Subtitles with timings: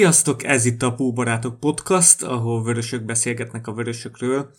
[0.00, 4.54] Sziasztok, ez itt a Púbarátok podcast, ahol vörösök beszélgetnek a vörösökről.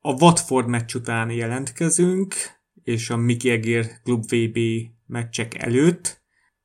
[0.00, 2.34] A Watford meccs után jelentkezünk,
[2.82, 4.58] és a Miki Egér Klub VB
[5.06, 6.22] meccsek előtt.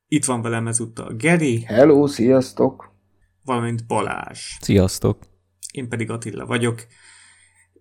[0.08, 1.62] Itt van velem ezúttal Geri.
[1.62, 2.94] Hello, sziasztok!
[3.44, 4.40] Valamint Balázs.
[4.60, 5.22] Sziasztok!
[5.72, 6.86] Én pedig Attila vagyok.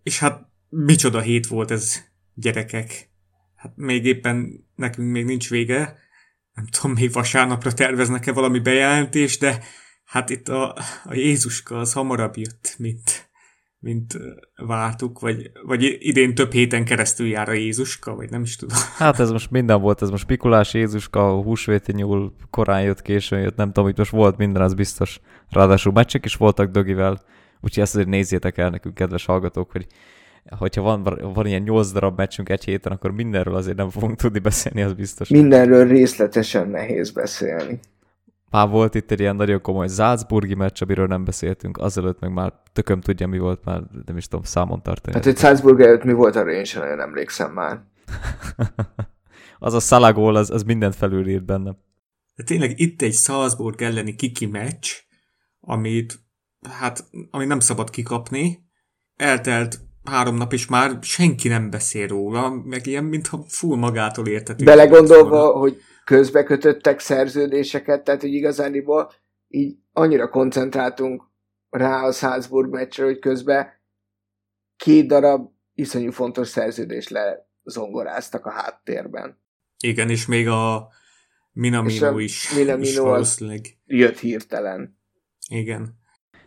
[0.03, 1.95] És hát micsoda hét volt ez,
[2.33, 3.09] gyerekek.
[3.55, 5.97] Hát még éppen nekünk még nincs vége.
[6.53, 9.63] Nem tudom, még vasárnapra terveznek-e valami bejelentést, de
[10.11, 13.29] hát itt a, a Jézuska az hamarabb jött, mint,
[13.79, 14.17] mint
[14.55, 18.77] vártuk, vagy, vagy idén több héten keresztül jár a Jézuska, vagy nem is tudom.
[18.97, 23.41] Hát ez most minden volt, ez most Mikulás, Jézuska, a húsvéti nyúl korán jött, későn
[23.41, 25.19] jött, nem tudom, itt most volt minden, az biztos.
[25.49, 27.21] Ráadásul meccsek is voltak Dögivel,
[27.61, 29.87] úgyhogy ezt azért nézzétek el nekünk, kedves hallgatók, hogy
[30.57, 31.03] hogyha van,
[31.33, 34.93] van ilyen nyolc darab meccsünk egy héten, akkor mindenről azért nem fogunk tudni beszélni, az
[34.93, 35.29] biztos.
[35.29, 37.79] Mindenről részletesen nehéz beszélni.
[38.51, 42.53] Már volt itt egy ilyen nagyon komoly Salzburgi meccs, amiről nem beszéltünk, azelőtt meg már
[42.73, 45.15] tököm tudja, mi volt, már nem is tudom számon tartani.
[45.15, 47.81] Hát, hogy Salzburg előtt mi volt, arra én sem nagyon emlékszem már.
[49.59, 51.77] az a Szalagól, az, az mindent felülírt bennem.
[52.35, 54.89] De tényleg itt egy Salzburg elleni kiki meccs,
[55.59, 56.19] amit,
[56.69, 58.69] hát, amit nem szabad kikapni.
[59.15, 64.63] Eltelt három nap is már senki nem beszél róla, meg ilyen, mintha full magától értető.
[64.63, 65.81] Belegondolva, hogy
[66.11, 69.11] közbe kötöttek szerződéseket, tehát hogy igazániból
[69.47, 71.23] így annyira koncentráltunk
[71.69, 73.67] rá a Salzburg meccsre, hogy közben
[74.75, 79.41] két darab iszonyú fontos szerződés lezongoráztak a háttérben.
[79.83, 80.89] Igen, és még a
[81.51, 83.65] Minamino is, Minamino is valószínűleg.
[83.85, 84.99] jött hirtelen.
[85.49, 85.99] Igen.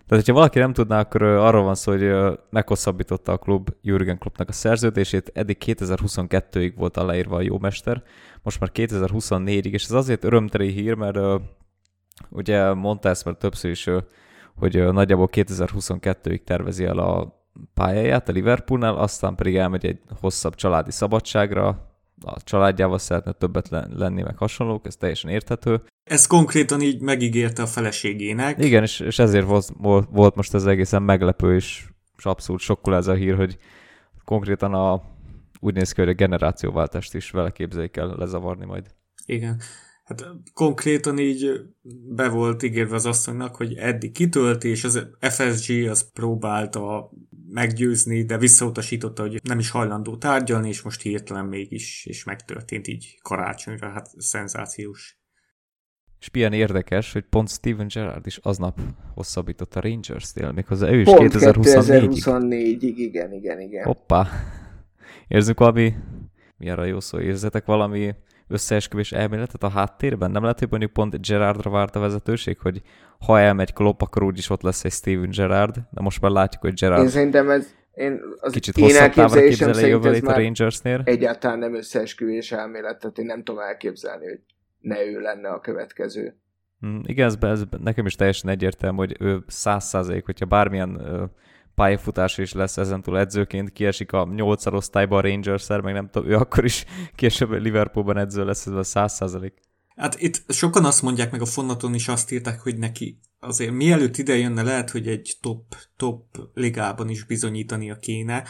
[0.07, 4.49] Tehát, hogyha valaki nem tudná, akkor arról van szó, hogy meghosszabbította a klub Jürgen Kloppnak
[4.49, 8.03] a szerződését, eddig 2022-ig volt aláírva a jó mester,
[8.43, 11.41] most már 2024-ig, és ez azért örömteli hír, mert uh,
[12.31, 14.03] ugye mondta ezt már többször is, uh,
[14.57, 17.43] hogy uh, nagyjából 2022-ig tervezi el a
[17.75, 21.69] pályáját a Liverpoolnál, aztán pedig elmegy egy hosszabb családi szabadságra,
[22.25, 25.83] a családjával szeretne többet lenni, meg hasonlók, ez teljesen érthető.
[26.05, 28.65] Ez konkrétan így megígérte a feleségének.
[28.65, 31.85] Igen, és, és ezért volt, volt most ez egészen meglepő, és,
[32.17, 33.59] és abszolút sokkul ez a hír, hogy
[34.25, 35.03] konkrétan a,
[35.61, 38.87] úgy néz ki, hogy a generációváltást is vele képzeljék el lezavarni majd.
[39.27, 39.61] Igen.
[40.05, 41.61] Hát konkrétan így
[42.09, 47.11] be volt ígérve az asszonynak, hogy eddig kitölt, és az FSG az próbálta
[47.49, 53.19] meggyőzni, de visszautasította, hogy nem is hajlandó tárgyalni, és most hirtelen mégis, és megtörtént így
[53.23, 55.24] karácsonyra, hát szenzációs.
[56.25, 58.79] És milyen érdekes, hogy pont Steven Gerrard is aznap
[59.15, 62.23] hosszabbított a Rangers-nél, méghozzá ő is pont 2024-ig.
[62.25, 63.85] 2024-ig, igen, igen, igen.
[63.85, 64.27] Hoppá.
[65.29, 65.95] Érzünk valami,
[66.57, 68.15] mi arra jó szó, érzetek valami
[68.49, 70.31] összeesküvés elméletet a háttérben?
[70.31, 72.83] Nem lehet, hogy mondjuk pont Gerardra várt a vezetőség, hogy
[73.19, 76.75] ha elmegy Klopp, akkor úgyis ott lesz egy Steven Gerard, de most már látjuk, hogy
[76.75, 81.03] Gerard én szerintem ez, én az kicsit én hosszabb távra képzeli jövőlét a Rangersnél.
[81.05, 84.41] Egyáltalán nem összeesküvés elmélet, tehát én nem tudom elképzelni, hogy
[84.85, 86.37] ne ő lenne a következő.
[86.87, 91.01] Mm, igen, ez, ez nekem is teljesen egyértelmű, hogy ő száz százalék, hogyha bármilyen
[91.75, 96.35] pályafutás is lesz ezentúl edzőként, kiesik a 8 osztályba a rangers meg nem tudom, ő
[96.35, 96.85] akkor is
[97.17, 99.53] később Liverpoolban edző lesz, ez a 100%
[99.97, 104.17] Hát itt sokan azt mondják, meg a fonaton is azt írták, hogy neki azért mielőtt
[104.17, 106.25] ide jönne, lehet, hogy egy top, top
[106.55, 108.45] ligában is bizonyítania kéne.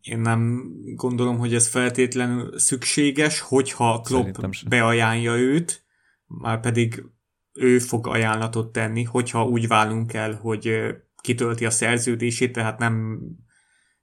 [0.00, 4.36] Én nem gondolom, hogy ez feltétlenül szükséges, hogyha Klopp
[4.68, 5.84] beajánlja őt,
[6.26, 7.04] már pedig
[7.52, 13.20] ő fog ajánlatot tenni, hogyha úgy válunk el, hogy kitölti a szerződését, tehát nem,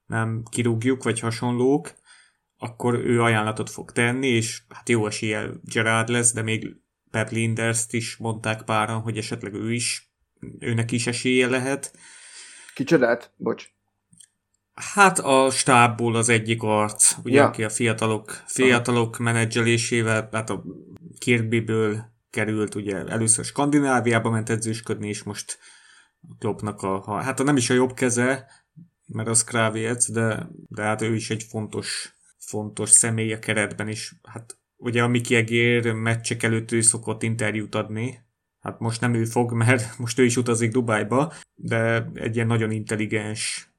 [0.06, 1.94] nem kirúgjuk, vagy hasonlók,
[2.57, 6.75] akkor ő ajánlatot fog tenni, és hát jó eséllyel Gerard lesz, de még
[7.12, 10.13] Pep Linders-t is mondták páran, hogy esetleg ő is,
[10.59, 11.97] őnek is esélye lehet.
[12.74, 13.33] Kicsodát?
[13.38, 13.75] Bocs.
[14.75, 17.45] Hát a stábból az egyik arc, ugye, ja.
[17.45, 20.63] aki a fiatalok, fiatalok menedzselésével, hát a
[21.18, 25.60] Kirkbyből került, ugye először Skandináviába ment edzősködni, és most
[26.39, 28.48] Kloppnak a, hát a nem is a jobb keze,
[29.06, 34.16] mert az Kráviec, de, de hát ő is egy fontos, fontos személy a keretben is.
[34.24, 38.19] Hát ugye a Miki Egér meccsek előtt ő szokott interjút adni,
[38.60, 42.71] hát most nem ő fog, mert most ő is utazik Dubájba, de egy ilyen nagyon
[42.71, 43.69] intelligens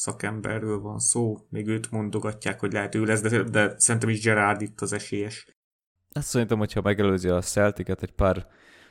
[0.00, 4.62] szakemberről van szó, még őt mondogatják, hogy lehet ő lesz, de, de szerintem is Gerard
[4.62, 5.56] itt az esélyes.
[6.12, 8.46] Azt szerintem, hogyha megelőzi a Celticet egy pár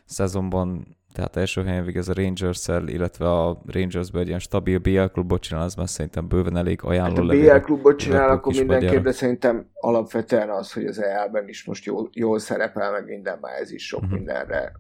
[0.06, 5.42] szezonban, tehát első helyen végez a rangers illetve a Rangersben egy ilyen stabil BL klubot
[5.42, 9.12] csinál, az már szerintem bőven elég ajánló hát a BL klubot csinál, akkor mindenképp, de
[9.12, 13.72] szerintem alapvetően az, hogy az EL-ben is most jól, jól szerepel, meg minden, már ez
[13.72, 14.16] is sok uh-huh.
[14.18, 14.72] mindenre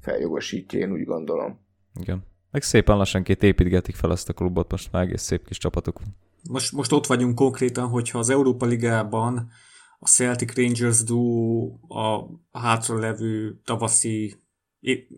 [0.00, 1.60] feljogosítja, én úgy gondolom.
[2.00, 2.32] Igen.
[2.54, 6.16] Meg szépen lassanként építgetik fel azt a klubot, most már egész szép kis csapatuk van.
[6.50, 9.50] Most, most ott vagyunk konkrétan, hogyha az Európa Ligában
[9.98, 14.36] a Celtic Rangers duo a hátra levő tavaszi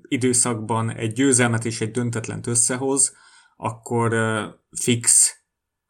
[0.09, 3.17] időszakban egy győzelmet és egy döntetlent összehoz,
[3.57, 4.15] akkor
[4.71, 5.37] fix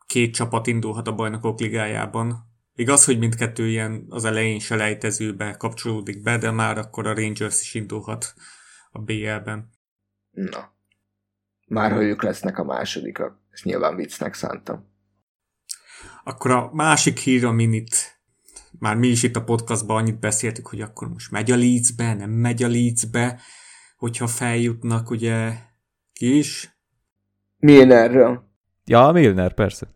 [0.06, 2.50] két csapat indulhat a bajnokok ligájában.
[2.74, 7.74] Igaz, hogy mindkettő ilyen az elején selejtezőbe kapcsolódik be, de már akkor a Rangers is
[7.74, 8.34] indulhat
[8.90, 9.70] a BL-ben.
[10.30, 10.74] Na.
[11.66, 13.38] Már ha ők lesznek a másodikak.
[13.50, 14.94] Ezt nyilván viccnek szántam.
[16.24, 18.20] Akkor a másik hír, aminit
[18.78, 22.30] már mi is itt a podcastban annyit beszéltük, hogy akkor most megy a Leedsbe, nem
[22.30, 23.40] megy a Leedsbe,
[23.96, 25.52] hogyha feljutnak, ugye
[26.12, 26.78] ki is?
[27.58, 28.44] Milnerről.
[28.84, 29.86] Ja, Milner, persze.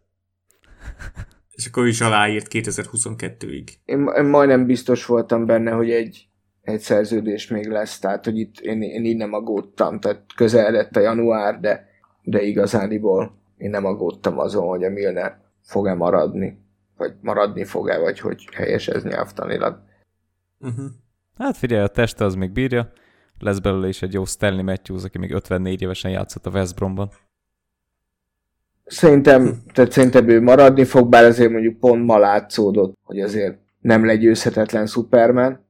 [1.50, 3.68] És akkor is aláírt 2022-ig.
[3.84, 6.29] Én, én majdnem biztos voltam benne, hogy egy,
[6.70, 10.96] egy szerződés még lesz, tehát hogy itt én, én így nem aggódtam, tehát közel lett
[10.96, 11.88] a január, de,
[12.22, 16.58] de igazániból én nem aggódtam azon, hogy a Milner fog-e maradni,
[16.96, 19.82] vagy maradni fog-e, vagy hogy helyes ez nyelvtanilag.
[20.60, 20.86] Uh-huh.
[21.38, 22.92] Hát figyelj, a teste az még bírja,
[23.38, 27.10] lesz belőle is egy jó Stanley Matthews, aki még 54 évesen játszott a West Bromban.
[28.84, 34.04] Szerintem, tehát szerintem ő maradni fog, bár azért mondjuk pont ma látszódott, hogy azért nem
[34.04, 35.68] legyőzhetetlen Superman.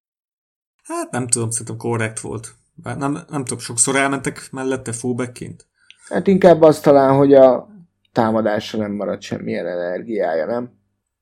[0.84, 2.54] Hát nem tudom, szerintem korrekt volt.
[2.74, 5.66] Bár nem, nem tudom, sokszor elmentek mellette fullbackként.
[6.08, 7.68] Hát inkább azt talán, hogy a
[8.12, 10.78] támadásra nem maradt semmilyen energiája, nem?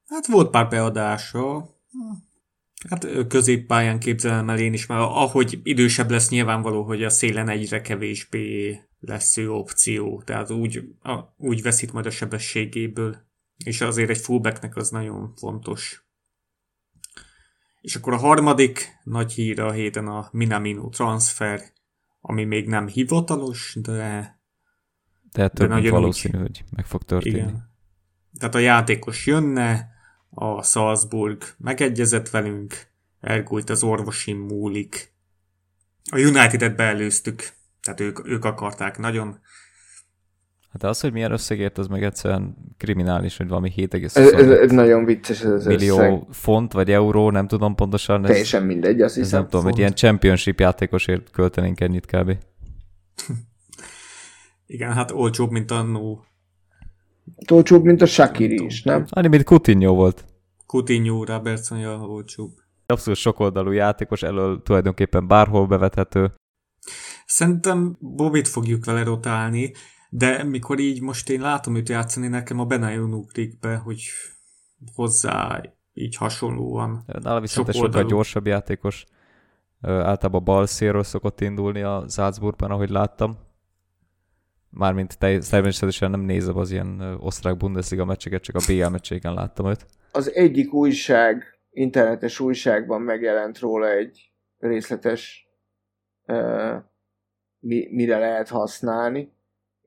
[0.07, 1.69] Hát volt pár beadása.
[2.89, 7.81] Hát középpályán képzelem el én is, mert ahogy idősebb lesz nyilvánvaló, hogy a szélen egyre
[7.81, 10.85] kevésbé lesz ő opció, tehát úgy,
[11.37, 13.17] úgy veszít majd a sebességéből,
[13.65, 16.08] és azért egy fullbacknek az nagyon fontos.
[17.81, 21.63] És akkor a harmadik nagy hír a héten a Minamino transfer,
[22.21, 24.37] ami még nem hivatalos, de
[25.33, 27.37] de de valószínű, úgy, hogy meg fog történni.
[27.37, 27.71] Igen.
[28.39, 29.89] Tehát a játékos jönne,
[30.31, 32.89] a Salzburg megegyezett velünk,
[33.21, 35.13] Ergult az orvosi múlik.
[36.11, 37.53] A United-et beelőztük,
[37.83, 39.41] tehát ők, ők akarták nagyon.
[40.73, 44.71] Hát az, hogy milyen összegért, az meg egyszerűen kriminális, hogy valami 7, ez, ez, ez
[44.71, 46.23] nagyon vicces ez az millió összeg.
[46.31, 48.25] font vagy euró, nem tudom pontosan.
[48.25, 49.41] Ez, Teljesen mindegy, azt hiszem.
[49.41, 52.33] Nem tudom, hogy ilyen championship játékosért költenénk ennyit kb.
[54.67, 56.25] Igen, hát olcsóbb, mint annó.
[57.51, 59.05] Olcsóbb, mint a Shakiri is, nem?
[59.09, 60.25] Annyi, mint Coutinho volt.
[60.67, 62.51] Coutinho, Robertson, ja, olcsóbb.
[62.87, 66.33] Abszolút sokoldalú játékos, elől tulajdonképpen bárhol bevethető.
[67.27, 69.73] Szerintem Bobit fogjuk vele rotálni,
[70.09, 74.03] de mikor így most én látom őt játszani, nekem a Benayon ugrik be, hogy
[74.95, 75.63] hozzá
[75.95, 77.05] így hasonlóan.
[77.07, 79.05] Nála viszont egy sokkal gyorsabb játékos.
[79.81, 83.39] Általában bal szélről szokott indulni a Salzburgban, ahogy láttam.
[84.71, 89.87] Mármint természetesen nem nézem az ilyen osztrák Bundesliga meccseket, csak a BL meccseiken láttam őt.
[90.13, 95.49] Az egyik újság, internetes újságban megjelent róla egy részletes
[96.27, 96.75] uh,
[97.59, 99.33] mi, mire lehet használni.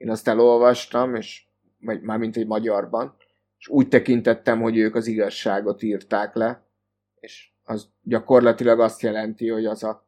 [0.02, 1.46] Én azt elolvastam, és
[1.80, 3.16] vagy mármint egy magyarban,
[3.58, 6.68] és úgy tekintettem, hogy ők az igazságot írták le,
[7.16, 10.08] és az gyakorlatilag azt jelenti, hogy az a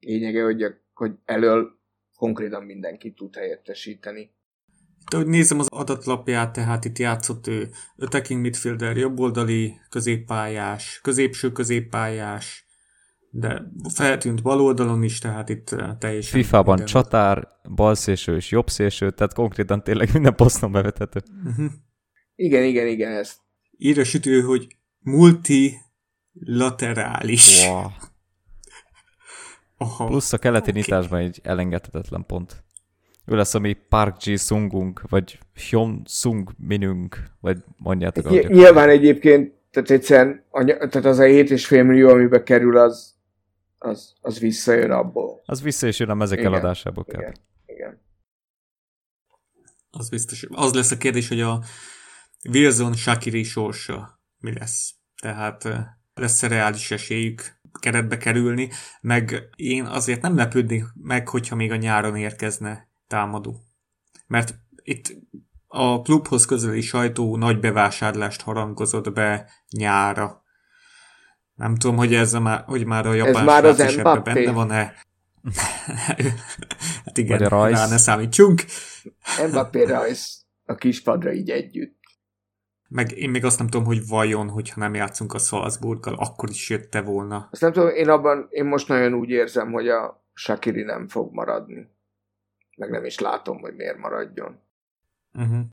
[0.00, 1.78] lényege, hogy, hogy elől
[2.16, 4.20] konkrétan mindenki tud helyettesíteni.
[5.00, 12.63] Itt, ahogy nézem az adatlapját, tehát itt játszott ő attacking midfielder, jobboldali középpályás, középső középpályás,
[13.36, 13.62] de
[13.94, 16.40] feltűnt bal oldalon is, tehát itt eh, teljesen...
[16.40, 16.86] FIFA-ban minden.
[16.86, 21.20] csatár, balszélső és jobbszélső, tehát konkrétan tényleg minden poszton bevethető.
[21.44, 21.66] Uh-huh.
[22.34, 23.36] Igen, igen, igen, ezt.
[23.78, 24.66] Írja sütő, hogy
[24.98, 27.66] multilaterális.
[27.66, 27.86] Wow.
[29.76, 30.06] Aha.
[30.06, 30.82] Plusz a keleti okay.
[30.82, 32.64] nyitásban egy elengedhetetlen pont.
[33.26, 35.38] Ő lesz a mi Park Ji Sungunk, vagy
[35.70, 38.30] Hyun Sung Minung, vagy mondjátok.
[38.30, 43.13] Ny- nyilván egyébként, tehát egyszerűen tehát az a 7,5 millió, amibe kerül, az,
[43.84, 45.42] az, az visszajön abból.
[45.44, 47.04] Az vissza is jön a mezek igen, eladásából.
[47.08, 47.34] Igen,
[47.66, 48.00] igen.
[49.90, 50.46] Az biztos.
[50.50, 51.62] Az lesz a kérdés, hogy a
[52.48, 54.94] Wilson Shakiri sorsa mi lesz.
[55.22, 55.68] Tehát
[56.14, 62.16] lesz-e reális esélyük keretbe kerülni, meg én azért nem lepődnék meg, hogyha még a nyáron
[62.16, 63.64] érkezne támadó.
[64.26, 65.16] Mert itt
[65.66, 70.43] a klubhoz közeli sajtó nagy bevásárlást harangozott be nyára.
[71.54, 74.52] Nem tudom, hogy ez a már, hogy már a japán ez már az is benne
[74.52, 74.94] van-e.
[77.04, 78.64] hát igen, a rá ne számítsunk.
[79.50, 82.02] Mbappé rajz a kispadra így együtt.
[82.88, 86.70] Meg én még azt nem tudom, hogy vajon, hogyha nem játszunk a Salzburggal, akkor is
[86.70, 87.48] jötte volna.
[87.50, 91.34] Azt nem tudom, én abban, én most nagyon úgy érzem, hogy a Shakiri nem fog
[91.34, 91.90] maradni.
[92.76, 94.60] meg nem is látom, hogy miért maradjon.
[95.32, 95.64] Uh-huh.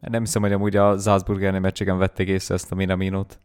[0.00, 3.38] Nem hiszem, hogy amúgy a Salzburg meccsegen vették észre ezt a Minaminot.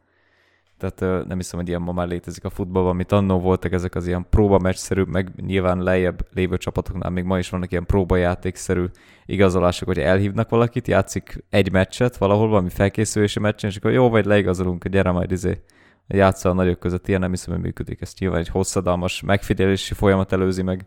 [0.77, 4.08] Tehát nem hiszem, hogy ilyen ma már létezik a futballban, amit annó voltak ezek az
[4.08, 8.86] ilyen próbameccsszerű, meg nyilván lejjebb lévő csapatoknál még ma is vannak ilyen próbajátékszerű
[9.25, 14.25] igazolások, hogy elhívnak valakit, játszik egy meccset valahol, valami felkészülési meccsen, és akkor jó, vagy
[14.25, 15.63] leigazolunk, gyere majd izé
[16.08, 18.01] játsza a nagyok között, ilyen nem hiszem, hogy működik.
[18.01, 20.86] Ezt nyilván egy hosszadalmas megfigyelési folyamat előzi meg.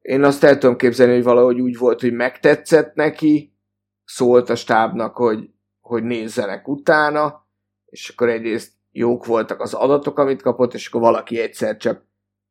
[0.00, 3.54] Én azt el tudom képzelni, hogy valahogy úgy volt, hogy megtetszett neki,
[4.04, 5.50] szólt a stábnak, hogy,
[5.80, 7.48] hogy nézzenek utána,
[7.84, 12.04] és akkor egyrészt jók voltak az adatok, amit kapott, és akkor valaki egyszer csak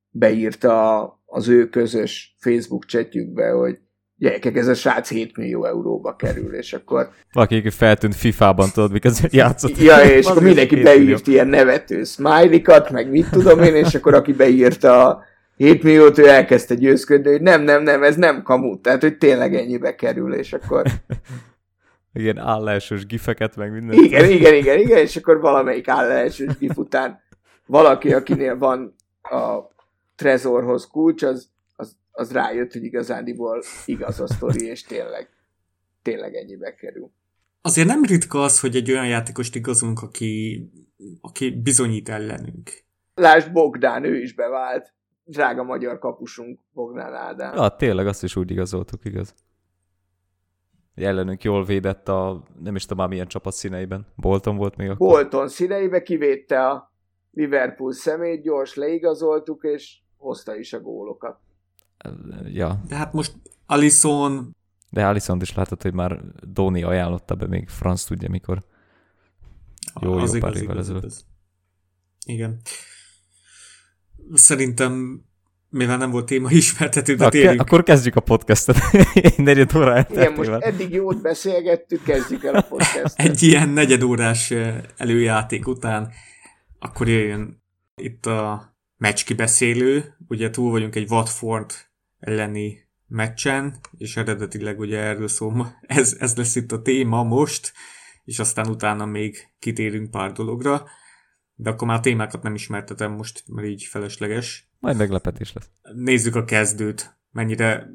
[0.09, 3.77] beírta az ő közös Facebook chatjükbe, hogy
[4.15, 7.09] gyerekek, ez a srác 7 millió euróba kerül, és akkor...
[7.31, 9.77] Valaki feltűnt FIFA-ban, tudod, miközben játszott.
[9.77, 14.33] Ja, és akkor mindenki beírt ilyen nevető smiley meg mit tudom én, és akkor aki
[14.33, 15.23] beírta a
[15.55, 19.55] 7 milliót, ő elkezdte győzködni, hogy nem, nem, nem, ez nem kamut, tehát hogy tényleg
[19.55, 20.85] ennyibe kerül, és akkor...
[22.13, 24.03] Igen, állásos gifeket, meg minden.
[24.03, 27.21] Igen, igen, igen, igen, és akkor valamelyik állásos gif után
[27.65, 29.59] valaki, akinél van a
[30.15, 35.29] trezorhoz kulcs, az, az, az rájött, hogy igazándiból igaz a sztori, és tényleg,
[36.01, 37.11] tényleg ennyibe kerül.
[37.61, 40.63] Azért nem ritka az, hogy egy olyan játékost igazunk, aki,
[41.21, 42.69] aki bizonyít ellenünk.
[43.13, 44.93] Lásd Bogdán, ő is bevált.
[45.23, 47.55] Drága magyar kapusunk, Bogdán Ádám.
[47.55, 49.33] Ja, tényleg azt is úgy igazoltuk, igaz
[51.03, 54.07] ellenünk jól védett a, nem is tudom már milyen csapat színeiben.
[54.15, 55.07] Bolton volt még akkor?
[55.07, 56.93] Bolton színeibe kivédte a
[57.31, 61.39] Liverpool szemét, gyors leigazoltuk, és hozta is a gólokat.
[62.45, 62.81] Ja.
[62.87, 64.55] De hát most Alison...
[64.91, 68.63] De Alison is látod, hogy már Doni ajánlotta be még Franz tudja mikor.
[70.01, 71.25] Jó, az jó igaz, pár évvel ezelőtt.
[72.25, 72.61] Igen.
[74.33, 75.23] Szerintem
[75.69, 77.57] mivel nem volt téma ismertető, de térjünk.
[77.57, 78.77] Ke- akkor kezdjük a podcastet.
[79.37, 83.13] negyed óra Igen, most eddig jót beszélgettük, kezdjük el a podcastet.
[83.15, 84.53] Egy ilyen negyedórás
[84.97, 86.11] előjáték után
[86.79, 87.63] akkor jöjjön
[87.95, 90.15] itt a meccs kibeszélő.
[90.27, 91.71] Ugye túl vagyunk egy Watford
[92.19, 97.73] elleni meccsen, és eredetileg ugye erről szól, ez, ez lesz itt a téma most,
[98.23, 100.87] és aztán utána még kitérünk pár dologra.
[101.61, 104.69] De akkor már a témákat nem ismertetem most, mert így felesleges.
[104.79, 105.69] Majd meglepetés lesz.
[105.93, 107.17] Nézzük a kezdőt.
[107.31, 107.89] Mennyire,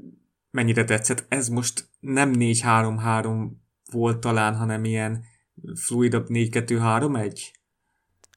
[0.51, 1.25] mennyire tetszett.
[1.29, 3.51] Ez most nem 4-3-3
[3.93, 5.25] volt talán, hanem ilyen
[5.75, 7.41] fluidabb 4-2-3-1?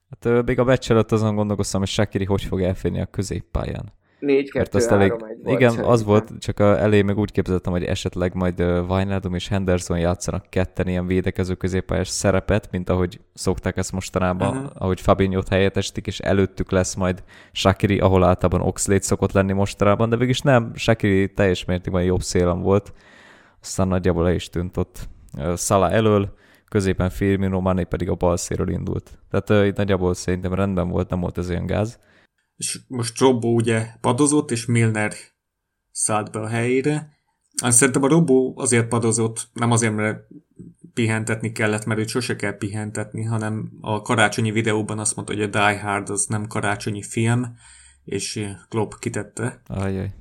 [0.09, 3.93] Hát még a meccs előtt azon gondolkoztam, hogy Shakiri hogy fog elférni a középpályán.
[4.19, 5.91] 4 2 3 elég, 1 volt Igen, szerintem.
[5.91, 10.45] az volt, csak a elé meg úgy képzeltem, hogy esetleg majd Wijnaldum és Henderson játszanak
[10.49, 14.71] ketten ilyen védekező középpályás szerepet, mint ahogy szokták ezt mostanában, uh-huh.
[14.73, 20.15] ahogy Fabinho-t helyettesítik, és előttük lesz majd Shakiri, ahol általában Oxlade szokott lenni mostanában, de
[20.15, 22.93] végülis nem, Shakiri teljes mértékben jobb szélem volt,
[23.61, 25.09] aztán nagyjából le is tűnt ott.
[25.53, 26.33] Szala elől,
[26.69, 29.19] középen Firmino, Mané pedig a bal széről indult.
[29.29, 31.99] Tehát uh, itt nagyjából szerintem rendben volt, nem volt ez olyan gáz
[32.57, 35.13] és most Robbo ugye padozott, és Milner
[35.91, 37.15] szállt be a helyére.
[37.61, 40.27] Azt szerintem a Robbo azért padozott, nem azért, mert
[40.93, 45.47] pihentetni kellett, mert őt sose kell pihentetni, hanem a karácsonyi videóban azt mondta, hogy a
[45.47, 47.57] Die Hard az nem karácsonyi film,
[48.03, 49.61] és Klopp kitette.
[49.67, 50.13] Ajaj.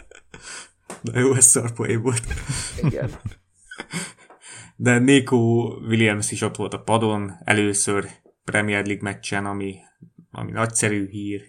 [1.02, 2.22] De jó, ez szarpoé volt.
[2.82, 3.10] Igen.
[4.76, 5.36] De Nico
[5.88, 8.08] Williams is ott volt a padon, először
[8.44, 9.76] Premier League meccsen, ami
[10.32, 11.42] ami nagyszerű hír.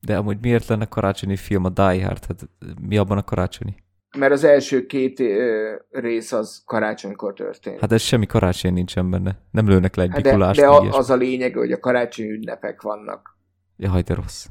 [0.00, 2.24] De amúgy miért lenne karácsonyi film a Die Hard?
[2.24, 2.48] Hát
[2.80, 3.74] mi abban a karácsonyi?
[4.18, 7.80] Mert az első két ö, rész az karácsonykor történt.
[7.80, 9.38] Hát ez semmi karácsony nincsen benne.
[9.50, 12.82] Nem lőnek le egy hát de, de a, az a lényeg, hogy a karácsonyi ünnepek
[12.82, 13.38] vannak.
[13.76, 14.46] Jaj, de rossz.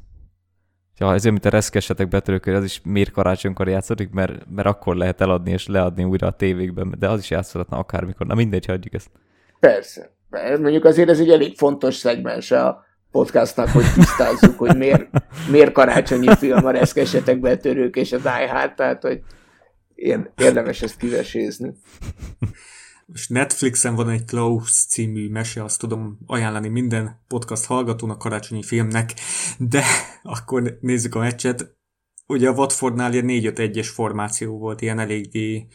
[0.97, 5.21] Ja, ezért, mint a reszkesetek betörőkör, az is miért karácsonykor játszódik, mert, mert akkor lehet
[5.21, 8.27] eladni és leadni újra a tévékben, de az is játszhatna akármikor.
[8.27, 9.09] Na mindegy, hagyjuk ezt.
[9.59, 10.11] Persze.
[10.59, 15.10] Mondjuk azért ez egy elég fontos szegmens a, podcastnak, hogy tisztázzuk, hogy miért,
[15.51, 19.22] miért karácsonyi film a reszkesetek betörők és a Die Hard, tehát hogy
[20.36, 21.74] érdemes ezt kivesézni.
[23.05, 29.13] Most Netflixen van egy Klaus című mese, azt tudom ajánlani minden podcast hallgatónak karácsonyi filmnek,
[29.58, 29.84] de
[30.24, 31.75] akkor nézzük a meccset.
[32.27, 35.67] Ugye a Watfordnál ilyen 4-5-1-es formáció volt, ilyen eléggé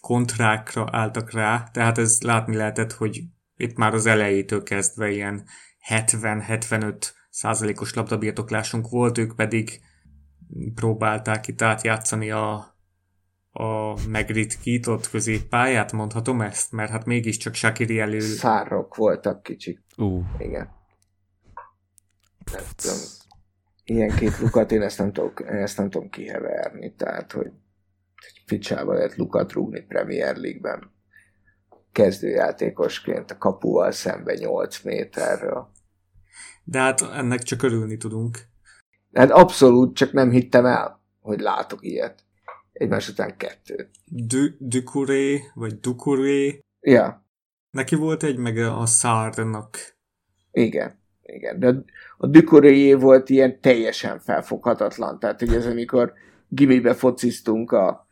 [0.00, 3.22] kontrákra álltak rá, tehát ez látni lehetett, hogy
[3.56, 5.44] itt már az elejétől kezdve ilyen
[5.88, 9.80] 70-75 százalékos labdabirtoklásunk volt, ők pedig
[10.74, 12.54] próbálták itt átjátszani a,
[13.50, 16.72] a megritkitott középpályát, mondhatom ezt?
[16.72, 18.20] Mert hát mégiscsak Shakiri elő...
[18.20, 19.80] Szárok voltak kicsik.
[19.96, 20.24] Uh.
[20.38, 20.68] Igen.
[22.52, 22.98] Nem tudom.
[23.84, 27.50] ilyen két lukat, én ezt nem tudom, én ezt nem tudom kiheverni, tehát, hogy
[28.46, 30.93] ficsába lehet lukat rúgni Premier League-ben
[31.94, 35.70] kezdőjátékosként a kapuval szembe 8 méterről.
[36.64, 38.38] De hát ennek csak örülni tudunk.
[39.12, 42.24] Hát abszolút, csak nem hittem el, hogy látok ilyet.
[42.72, 43.90] Egymás után kettőt.
[44.04, 46.60] Du- Ducouré, vagy Ducouré.
[46.80, 47.26] Ja.
[47.70, 49.78] Neki volt egy, meg a Szárnak.
[50.50, 51.02] Igen.
[51.22, 51.84] Igen, de
[52.16, 55.18] a Ducouré volt ilyen teljesen felfoghatatlan.
[55.18, 56.12] Tehát, hogy ez amikor
[56.48, 58.06] gimibe fociztunk a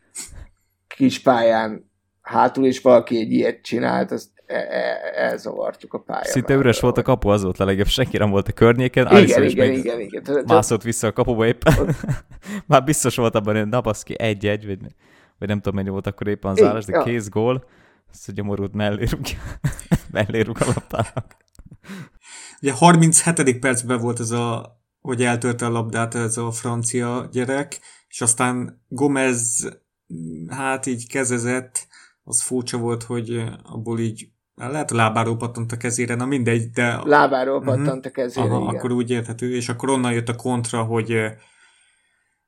[0.86, 1.90] kis pályán
[2.22, 6.24] hátul, és valaki egy ilyet csinált, azt e- e- elzavartuk a pályán.
[6.24, 9.06] Szinte üres volt a kapu, az volt a legjobb, senki nem volt a környéken.
[9.06, 10.44] Igen, igen, igen, igen, igen.
[10.46, 11.96] Mászott vissza a kapuba éppen.
[12.66, 14.78] Már biztos volt abban, hogy napaszki egy-egy, vagy,
[15.38, 17.64] vagy nem tudom mennyi volt akkor éppen az állás, de kész gól.
[18.12, 19.38] Ezt a gyomorút mellé rúgja.
[20.10, 21.36] mellé rúg a labdának.
[22.60, 23.58] Ugye 37.
[23.58, 29.68] percben volt ez a, hogy eltörte a labdát ez a francia gyerek, és aztán Gomez
[30.48, 31.86] hát így kezezett,
[32.22, 37.00] az furcsa volt, hogy abból így lehet a lábáról pattant a kezére, na mindegy, de...
[37.04, 37.74] Lábáról uh-huh.
[37.74, 38.74] pattant a kezére, Aha, igen.
[38.74, 41.16] akkor úgy érthető, és akkor onnan jött a kontra, hogy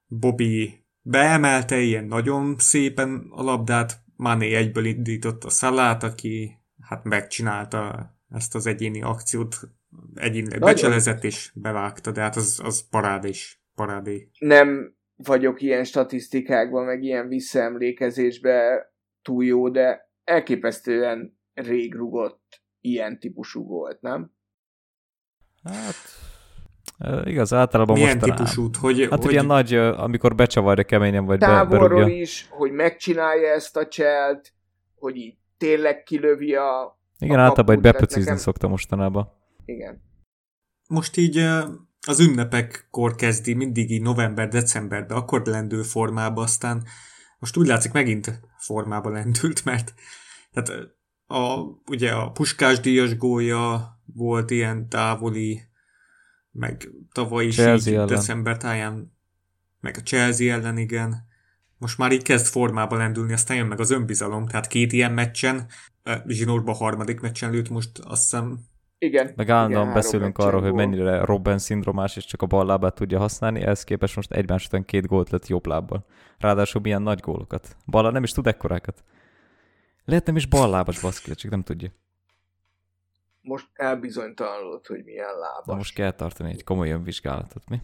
[0.06, 8.10] Bobby beemelte ilyen nagyon szépen a labdát, Mané egyből indított a szalát, aki hát megcsinálta
[8.30, 9.56] ezt az egyéni akciót,
[10.14, 14.28] egyénileg becselezett és bevágta, de hát az, az parád is, parádé.
[14.38, 18.92] Nem vagyok ilyen statisztikákban, meg ilyen visszaemlékezésben
[19.24, 24.32] túl jó, de elképesztően rég rugott ilyen típusú volt, nem?
[25.62, 25.94] Hát,
[27.24, 28.70] igaz, általában Milyen most típusú?
[28.80, 29.32] Hogy, hát hogy...
[29.32, 32.20] ilyen nagy, amikor becsavarja keményen, vagy Távolról berúgja.
[32.20, 34.52] is, hogy megcsinálja ezt a cselt,
[34.94, 38.36] hogy így tényleg kilövi a Igen, a általában egy beprecízni nekem...
[38.36, 39.32] szokta mostanában.
[39.64, 40.02] Igen.
[40.88, 41.36] Most így
[42.06, 46.82] az ünnepekkor kezdi, mindig így november-decemberben, akkor lendül formába, aztán
[47.38, 49.94] most úgy látszik megint formába lendült, mert
[50.52, 50.70] tehát
[51.26, 55.62] a, ugye a puskás díjas gólya volt ilyen távoli,
[56.50, 58.06] meg tavaly is Chelsea így ellen.
[58.06, 59.16] december táján,
[59.80, 61.32] meg a Chelsea ellen, igen.
[61.78, 65.66] Most már így kezd formába lendülni, aztán jön meg az önbizalom, tehát két ilyen meccsen,
[66.26, 68.60] Zsinórba harmadik meccsen lőtt most azt hiszem
[69.04, 69.32] igen.
[69.36, 73.18] Meg állandóan igen, beszélünk arról, hogy mennyire Robben szindromás, és csak a bal lábát tudja
[73.18, 76.06] használni, ehhez képest most egymás után két gólt lett jobb lábbal.
[76.38, 77.76] Ráadásul milyen nagy gólokat.
[77.86, 79.04] Balla nem is tud ekkorákat.
[80.04, 81.88] Lehet nem is bal lábas baszki, csak nem tudja.
[83.40, 85.66] Most elbizonytalanodott, hogy milyen lábas.
[85.66, 87.80] Na most kell tartani egy komoly önvizsgálatot, mi?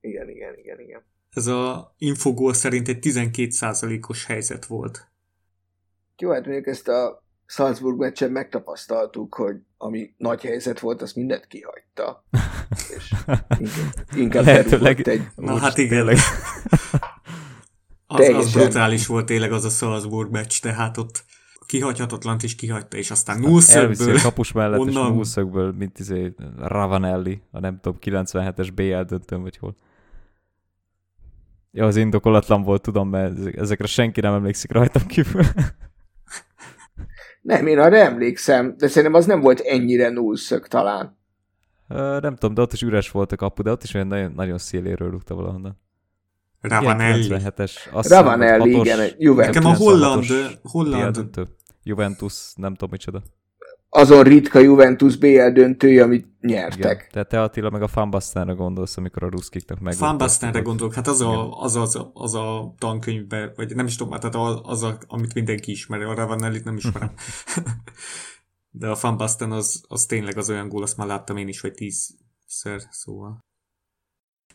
[0.00, 1.04] Igen, igen, igen, igen.
[1.30, 5.08] Ez a infogól szerint egy 12%-os helyzet volt.
[6.18, 11.46] Jó, hát mondjuk ezt a Salzburg meccsen megtapasztaltuk, hogy ami nagy helyzet volt, azt mindent
[11.46, 12.24] kihagyta.
[12.96, 13.60] És inkább,
[14.16, 15.08] inkább Lehetőleg...
[15.08, 15.22] egy...
[15.34, 16.08] Na hát igen.
[18.06, 21.24] az, az brutális volt tényleg az a Salzburg meccs, tehát ott
[21.66, 24.20] kihagyhatatlant is kihagyta, és aztán nullszögből...
[24.20, 25.06] Kapus mellett, onnan...
[25.06, 29.76] és nullszögből, mint izé Ravanelli, a nem tudom, 97-es BL döntőn, vagy hol.
[31.70, 35.44] Ja, az indokolatlan volt, tudom, mert ezekre senki nem emlékszik rajtam kívül.
[37.44, 41.18] Nem, én arra emlékszem, de szerintem az nem volt ennyire nullszög talán.
[41.88, 44.32] Uh, nem tudom, de ott is üres volt a kapu, de ott is olyan nagyon,
[44.32, 45.80] nagyon széléről rúgta valahonnan.
[46.60, 47.26] Ravanelli.
[47.28, 47.72] 97-es.
[48.08, 49.54] Ravanelli, igen, Juventus.
[49.54, 50.24] Nekem a holland,
[50.62, 51.30] holland.
[51.82, 53.22] Juventus, nem tudom micsoda
[53.96, 56.78] azon ritka Juventus BL döntője, amit nyertek.
[56.78, 57.08] Igen.
[57.10, 59.94] Tehát te Attila meg a Fanbastanra gondolsz, amikor a ruszkiknak meg.
[59.94, 64.60] Fanbastanra gondolok, hát az a, az, az, az a tankönyvben, vagy nem is tudom, tehát
[64.62, 67.10] az, a, amit mindenki ismeri, a Ravanellit nem ismerem.
[68.70, 71.72] De a Fanbastan az, az tényleg az olyan gól, azt már láttam én is, vagy
[71.72, 73.44] tízszer, szóval.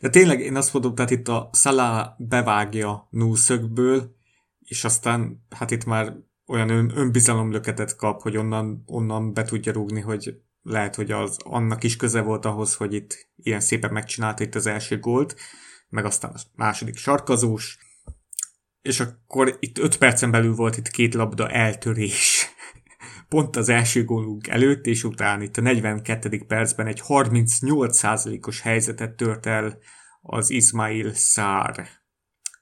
[0.00, 4.14] De tényleg én azt mondom, tehát itt a Salah bevágja nullszögből,
[4.58, 6.16] és aztán hát itt már
[6.50, 11.82] olyan ön, önbizalomlöketet kap, hogy onnan, onnan be tudja rúgni, hogy lehet, hogy az annak
[11.82, 15.36] is köze volt ahhoz, hogy itt ilyen szépen megcsinálta itt az első gólt,
[15.88, 17.78] meg aztán a második sarkazós,
[18.82, 22.46] és akkor itt 5 percen belül volt itt két labda eltörés.
[23.28, 26.44] Pont az első gólunk előtt, és utána itt a 42.
[26.46, 29.78] percben egy 38%-os helyzetet tört el
[30.20, 31.88] az Ismail Szár.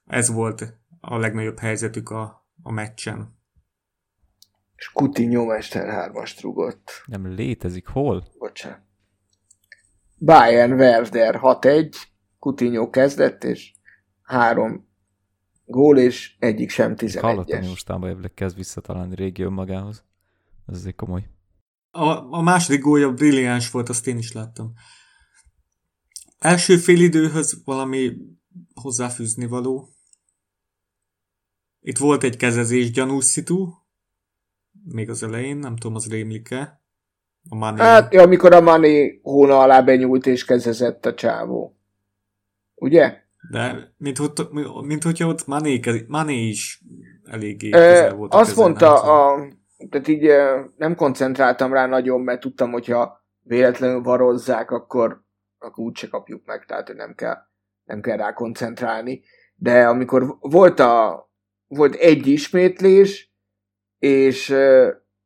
[0.05, 3.38] Ez volt a legnagyobb helyzetük a, a meccsen
[4.79, 7.03] és Coutinho Mester 3 rugott.
[7.07, 8.25] Nem létezik, hol?
[8.39, 8.87] Bocsánat.
[10.19, 11.95] Bayern Werder 6-1,
[12.39, 13.73] Coutinho kezdett, és
[14.23, 14.89] három
[15.65, 17.19] gól, és egyik sem 11-es.
[17.21, 20.05] Hallottam, hogy mostában kezd visszatalálni régi önmagához.
[20.67, 21.31] Ez azért komoly.
[21.91, 24.73] A, a második gólja brilliáns volt, azt én is láttam.
[26.39, 28.17] Első félidőhöz valami
[28.75, 29.89] hozzáfűzni való.
[31.81, 33.73] Itt volt egy kezezés gyanús szitu,
[34.93, 36.81] még az elején, nem tudom, az rémlik-e.
[37.49, 37.79] A Money.
[37.79, 41.77] Hát, ja, amikor a Money hóna alá benyúlt és kezezett a csávó.
[42.75, 43.17] Ugye?
[43.51, 44.31] De, mint, hogy,
[44.83, 46.83] mint hogyha ott Money, Money is
[47.25, 48.35] eléggé közel volt.
[48.35, 49.49] Azt mondta, a,
[49.91, 50.31] tehát így
[50.77, 55.23] nem koncentráltam rá nagyon, mert tudtam, hogyha véletlenül varozzák, akkor,
[55.59, 57.37] akkor úgyse kapjuk meg, tehát nem kell,
[57.85, 59.23] nem kell rá koncentrálni.
[59.55, 61.27] De amikor volt, a,
[61.67, 63.28] volt egy ismétlés,
[63.99, 64.49] és,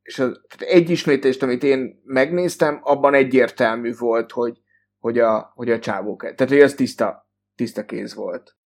[0.01, 4.61] és az, tehát egy ismétlést, amit én megnéztem, abban egyértelmű volt, hogy,
[4.97, 8.57] hogy a, hogy a csávók, tehát hogy az tiszta, tiszta kéz volt.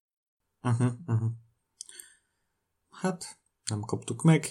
[0.62, 1.30] Uh-huh, uh-huh.
[2.90, 3.24] Hát,
[3.70, 4.44] nem kaptuk meg.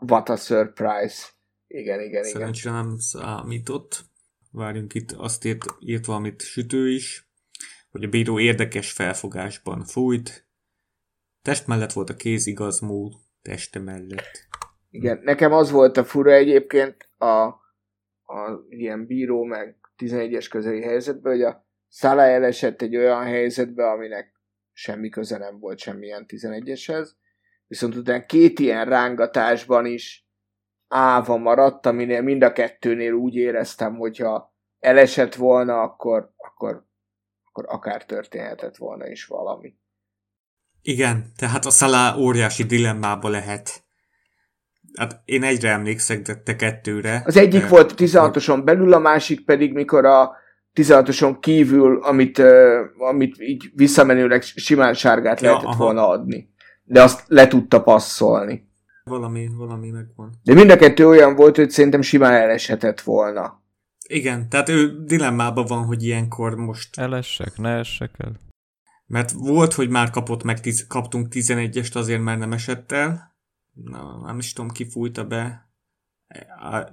[0.00, 1.24] What a surprise.
[1.66, 2.86] Igen, igen, Szerencsére igen.
[2.86, 4.04] nem számított.
[4.50, 7.30] Várjunk itt, azt írt, írt valamit sütő is,
[7.90, 10.48] hogy a bíró érdekes felfogásban fújt.
[11.42, 14.48] Test mellett volt a kéz igaz múl, teste mellett.
[14.90, 17.42] Igen, nekem az volt a fura egyébként a,
[18.32, 24.40] a ilyen bíró meg 11-es közeli helyzetben, hogy a Szala elesett egy olyan helyzetbe, aminek
[24.72, 27.08] semmi köze nem volt semmilyen 11-eshez,
[27.66, 30.28] viszont utána két ilyen rángatásban is
[30.88, 36.86] áva maradt, aminél mind a kettőnél úgy éreztem, hogyha elesett volna, akkor, akkor,
[37.44, 39.76] akkor akár történhetett volna is valami.
[40.82, 43.82] Igen, tehát a Szalá óriási dilemmába lehet.
[44.98, 47.22] Hát én egyre emlékszek, de te kettőre.
[47.24, 47.68] Az egyik de...
[47.68, 50.32] volt 16-oson belül, a másik pedig, mikor a
[50.74, 55.84] 16-oson kívül, amit, uh, amit így visszamenőleg simán sárgát ja, lehetett aha.
[55.84, 56.50] volna adni.
[56.84, 58.70] De azt le tudta passzolni.
[59.04, 60.32] Valami, valami megvan.
[60.42, 63.62] De mind a kettő olyan volt, hogy szerintem simán eleshetett volna.
[64.08, 66.98] Igen, tehát ő dilemmában van, hogy ilyenkor most...
[66.98, 68.32] Elessek, ne essek el.
[69.12, 73.36] Mert volt, hogy már kapott meg, tiz, kaptunk 11-est azért, mert nem esett el.
[73.72, 75.70] Na, nem is tudom, ki fújta be.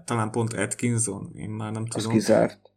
[0.05, 2.09] Talán pont Atkinson, én már nem tudom.
[2.11, 2.71] Ez kizárt.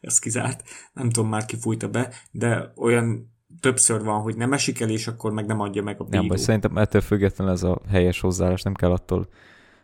[0.00, 0.62] Ez kizárt.
[0.92, 5.06] Nem tudom már ki fújta be, de olyan többször van, hogy nem esik el, és
[5.06, 6.18] akkor meg nem adja meg a bíró.
[6.18, 9.28] Nem, vagy szerintem ettől függetlenül ez a helyes hozzáállás, nem kell attól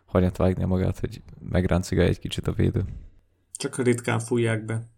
[0.05, 2.85] hanyat vágni magát, hogy megráncigálja egy kicsit a védő.
[3.51, 4.89] Csak ritkán fújják be.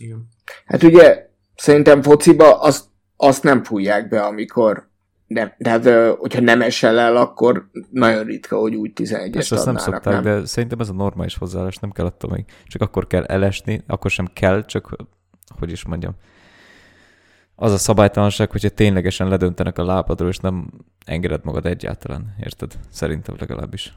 [0.00, 0.28] Igen.
[0.66, 4.88] Hát ugye szerintem fociba azt, azt nem fújják be, amikor
[5.26, 9.74] nem, de hát, hogyha nem esel el, akkor nagyon ritka, hogy úgy 11-est Ezt adnának,
[9.74, 10.22] nem szokták, nem?
[10.22, 12.44] de szerintem ez a normális hozzáállás, nem kell attól még.
[12.66, 14.96] Csak akkor kell elesni, akkor sem kell, csak
[15.58, 16.14] hogy is mondjam,
[17.54, 20.70] az a szabálytalanság, hogyha ténylegesen ledöntenek a lábadról, és nem
[21.06, 22.78] engeded magad egyáltalán, érted?
[22.90, 23.94] Szerintem legalábbis.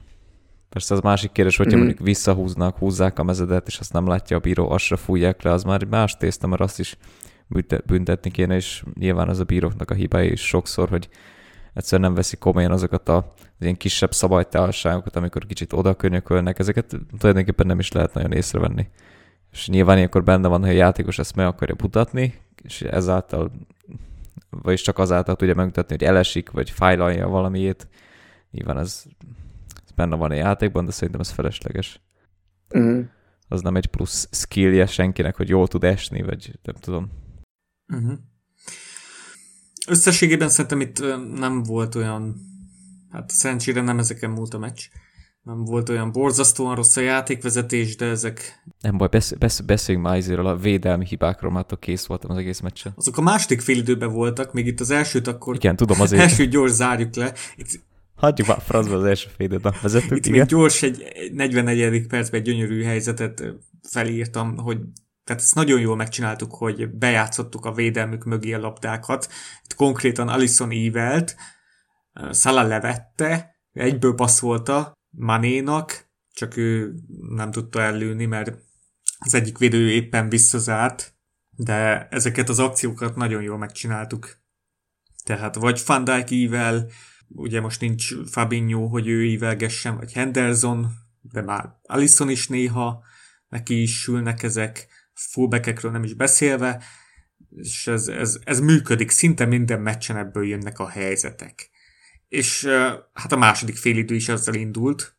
[0.70, 1.80] Persze az másik kérdés, hogyha mm.
[1.80, 5.52] mondjuk visszahúznak, húzzák a mezedet, és azt nem látja a bíró, azt se fújják le,
[5.52, 6.98] az már más tészta, mert azt is
[7.86, 11.10] büntetni kéne, és nyilván az a bíróknak a hibája is sokszor, hogy
[11.74, 16.96] egyszerűen nem veszik komolyan azokat a, az ilyen kisebb szabálytalanságokat, amikor kicsit oda könyökölnek, ezeket
[17.20, 18.88] tulajdonképpen nem is lehet nagyon észrevenni.
[19.52, 22.34] És nyilván ilyenkor benne van, hogy a játékos ezt meg akarja mutatni,
[22.64, 23.52] és ezáltal,
[24.50, 27.88] vagyis csak azáltal tudja megmutatni, hogy elesik, vagy fájlalja valamiét.
[28.52, 29.04] Nyilván ez,
[29.86, 32.02] ez benne van a játékban, de szerintem ez felesleges.
[32.78, 33.02] Mm.
[33.48, 37.12] Az nem egy plusz skillje senkinek, hogy jól tud esni, vagy nem tudom.
[37.92, 38.18] Uh-huh.
[39.88, 41.00] Összességében szerintem itt
[41.36, 42.36] nem volt olyan,
[43.10, 44.82] hát szerencsére nem ezeken múlt a meccs,
[45.42, 48.64] nem volt olyan borzasztóan rossz a játékvezetés, de ezek...
[48.80, 52.60] Nem baj, besz, besz, beszéljünk már ezért a védelmi hibákról, mert kész voltam az egész
[52.60, 52.94] meccsen.
[52.96, 55.56] Azok a második félidőben voltak, még itt az elsőt akkor...
[55.56, 56.22] Igen, tudom azért.
[56.30, 57.34] Első gyors zárjuk le.
[57.56, 57.84] Itt...
[58.16, 60.38] Hagyjuk már francba az első félidőben, vezettük, Itt igen.
[60.38, 62.08] még gyors egy 44.
[62.08, 63.44] percben egy gyönyörű helyzetet
[63.82, 64.78] felírtam, hogy
[65.32, 69.32] tehát ezt nagyon jól megcsináltuk, hogy bejátszottuk a védelmük mögé a labdákat.
[69.64, 71.36] Itt konkrétan Alison ívelt,
[72.30, 76.94] Szala levette, egyből passzolta Manénak, csak ő
[77.30, 78.58] nem tudta ellőni, mert
[79.20, 81.16] az egyik védő éppen visszazárt,
[81.50, 84.38] de ezeket az akciókat nagyon jól megcsináltuk.
[85.24, 86.88] Tehát vagy Van Dijk ível,
[87.28, 90.92] ugye most nincs Fabinho, hogy ő ívelgessen, vagy Henderson,
[91.22, 93.04] de már Alison is néha,
[93.48, 94.88] neki is sülnek ezek,
[95.30, 96.84] fullbackekről nem is beszélve,
[97.56, 101.70] és ez, ez, ez működik, szinte minden meccsen ebből jönnek a helyzetek.
[102.28, 102.66] És
[103.14, 105.16] hát a második félidő is azzal indult.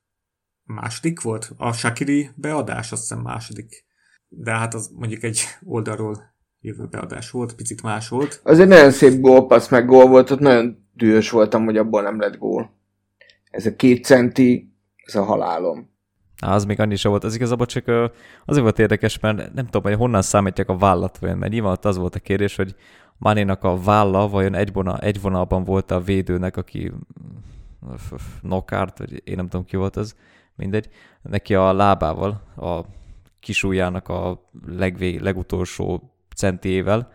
[0.65, 1.53] Második volt?
[1.57, 3.85] A Shakiri beadás, azt hiszem második.
[4.29, 8.41] De hát az mondjuk egy oldalról jövő beadás volt, picit más volt.
[8.45, 12.21] Az egy nagyon szép gólpassz, meg gól volt, ott nagyon dühös voltam, hogy abból nem
[12.21, 12.81] lett gól.
[13.51, 15.92] Ez a két centi, ez a halálom.
[16.45, 17.25] Az még annyi sem volt.
[17.25, 17.87] Az igazából csak
[18.45, 21.97] azért volt érdekes, mert nem tudom, hogy honnan számítják a vállat, vagy, mert nyilván az
[21.97, 22.75] volt a kérdés, hogy
[23.19, 26.93] Manénak a válla vajon egy, vonal, egy vonalban volt a védőnek, aki
[28.41, 30.17] Nokárt, vagy én nem tudom ki volt az,
[30.55, 30.89] mindegy,
[31.23, 32.81] neki a lábával, a
[33.41, 37.13] kisújának a legvég, legutolsó centével,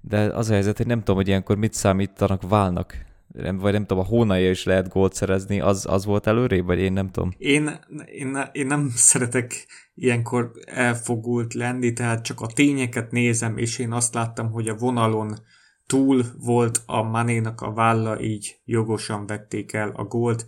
[0.00, 3.86] de az a helyzet, hogy nem tudom, hogy ilyenkor mit számítanak válnak nem, vagy nem
[3.86, 7.32] tudom, a hónalja is lehet gólt szerezni, az, az volt előrébb, vagy én nem tudom?
[7.38, 13.92] Én, én, én nem szeretek ilyenkor elfogult lenni, tehát csak a tényeket nézem, és én
[13.92, 15.38] azt láttam, hogy a vonalon
[15.86, 20.44] túl volt a Manénak a válla, így jogosan vették el a gólt,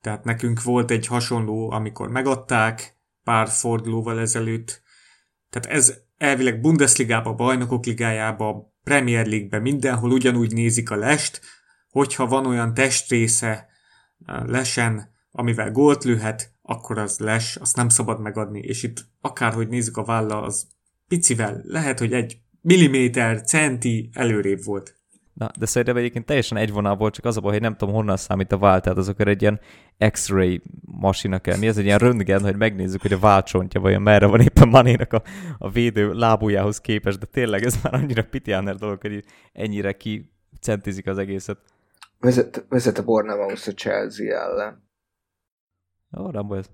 [0.00, 4.82] tehát nekünk volt egy hasonló, amikor megadták pár fordulóval ezelőtt,
[5.50, 11.40] tehát ez elvileg Bundesligába, Bajnokok Ligájába, Premier League-be mindenhol ugyanúgy nézik a lest,
[11.98, 13.68] hogyha van olyan testrésze
[14.26, 19.96] lesen, amivel gólt lőhet, akkor az les, azt nem szabad megadni, és itt akárhogy nézzük
[19.96, 20.66] a válla, az
[21.08, 24.96] picivel, lehet, hogy egy milliméter, centi előrébb volt.
[25.32, 27.94] Na, de szerintem egyébként teljesen egy vonal volt, csak az a baj, hogy nem tudom,
[27.94, 29.60] honnan számít a vált, tehát azok egy ilyen
[30.10, 31.58] X-ray masina kell.
[31.58, 35.12] Mi ez egy ilyen röntgen, hogy megnézzük, hogy a válcsontja vajon merre van éppen Manének
[35.12, 35.22] a,
[35.58, 41.06] a védő lábújához képest, de tényleg ez már annyira pitiáner dolog, hogy ennyire ki centizik
[41.06, 41.58] az egészet.
[42.18, 44.90] Vezet, vezet a Bournemouth a Chelsea ellen.
[46.10, 46.66] Jó, nem ez.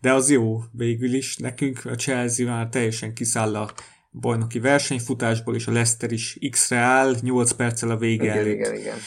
[0.00, 1.36] De az jó végül is.
[1.36, 3.72] Nekünk a Chelsea már teljesen kiszáll a
[4.10, 8.54] bajnoki versenyfutásból, és a Leicester is X-re áll, 8 perccel a vége igen, előtt.
[8.54, 8.98] Igen, igen.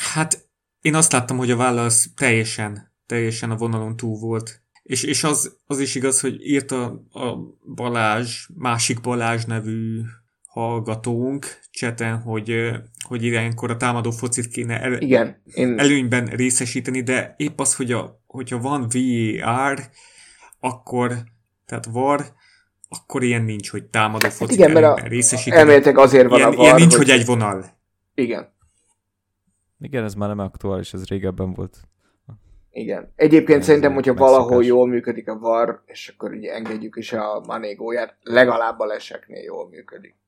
[0.00, 0.48] Hát
[0.80, 4.62] én azt láttam, hogy a válasz teljesen, teljesen a vonalon túl volt.
[4.82, 7.36] És, és az, az is igaz, hogy írta a
[7.74, 10.00] Balázs, másik Balázs nevű
[10.52, 12.70] hallgatónk cseten, hogy,
[13.08, 15.78] hogy ilyenkor a támadó focit kéne el, Igen, én...
[15.78, 19.78] előnyben részesíteni, de épp az, hogy a, hogyha van VAR,
[20.60, 21.12] akkor,
[21.66, 22.24] tehát VAR,
[22.88, 25.60] akkor ilyen nincs, hogy támadó hát focit igen, mert a, részesíteni.
[25.60, 27.10] Elméletek azért van ilyen, a VAR, ilyen nincs, hogy...
[27.10, 27.64] hogy egy vonal.
[28.14, 28.52] Igen.
[29.80, 31.76] Igen, ez már nem aktuális, ez régebben volt.
[32.70, 33.12] Igen.
[33.16, 37.42] Egyébként ez szerintem, hogyha valahol jól működik a VAR, és akkor ugye engedjük is a
[37.46, 40.20] manégóját, legalább a leseknél jól működik.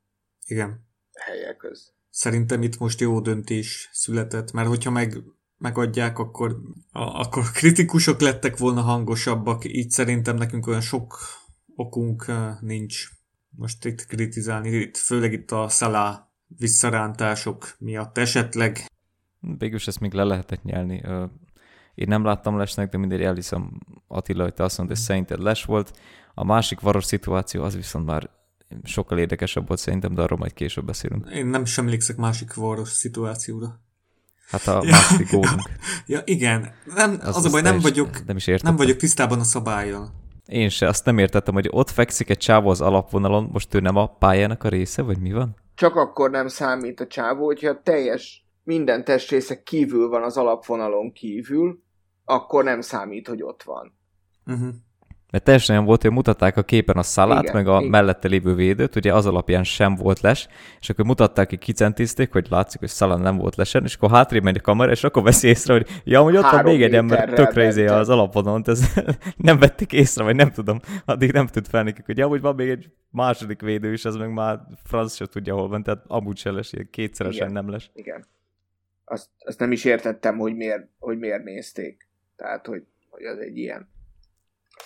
[0.47, 0.87] Igen.
[1.13, 1.93] Helyek köz.
[2.11, 5.23] Szerintem itt most jó döntés született, mert hogyha meg,
[5.59, 6.61] megadják, akkor,
[6.93, 11.19] a, akkor kritikusok lettek volna hangosabbak, így szerintem nekünk olyan sok
[11.77, 12.25] okunk
[12.61, 13.09] nincs
[13.57, 18.91] most itt kritizálni, itt, főleg itt a szalá visszarántások miatt esetleg.
[19.41, 21.03] Végülis ezt még le lehetett nyelni.
[21.95, 25.65] Én nem láttam lesnek, de mindegy elhiszem Attila, hogy te azt mondod, hogy szerinted les
[25.65, 25.99] volt.
[26.35, 28.31] A másik varos szituáció az viszont már
[28.83, 31.31] sokkal érdekesebb volt szerintem, de arról majd később beszélünk.
[31.31, 33.81] Én nem sem emlékszek másik varos szituációra.
[34.47, 34.91] Hát a ja.
[34.91, 35.63] második gólunk.
[36.07, 36.73] ja, igen.
[36.95, 40.09] Nem, az, az a baj, nem vagyok, nem, is nem vagyok tisztában a szabályon.
[40.47, 43.97] Én se, azt nem értettem, hogy ott fekszik egy csávó az alapvonalon, most ő nem
[43.97, 45.57] a pályának a része, vagy mi van?
[45.75, 51.83] Csak akkor nem számít a csávó, hogyha teljes minden testrésze kívül van az alapvonalon kívül,
[52.25, 53.99] akkor nem számít, hogy ott van.
[54.47, 54.75] Uh-huh
[55.35, 57.91] mert teljesen olyan volt, hogy mutatták a képen a szalát, igen, meg a igen.
[57.91, 60.49] mellette lévő védőt, ugye az alapján sem volt les,
[60.81, 64.43] és akkor mutatták, hogy kicentizték, hogy látszik, hogy szalán nem volt lesen, és akkor hátrébb
[64.43, 67.29] megy a kamera, és akkor veszi észre, hogy ja, hogy ott van még egy ember
[67.33, 68.93] tökre izé az alapodon, ez
[69.37, 72.55] nem vették észre, vagy nem tudom, addig nem tud fel nekik, hogy ja, hogy van
[72.55, 76.37] még egy második védő is, az meg már franc se tudja, hol van, tehát amúgy
[76.37, 77.91] se les, kétszeresen igen, nem les.
[77.95, 78.27] Igen.
[79.05, 82.09] Azt, azt nem is értettem, hogy miért, hogy miért nézték.
[82.37, 83.93] Tehát, hogy, hogy az egy ilyen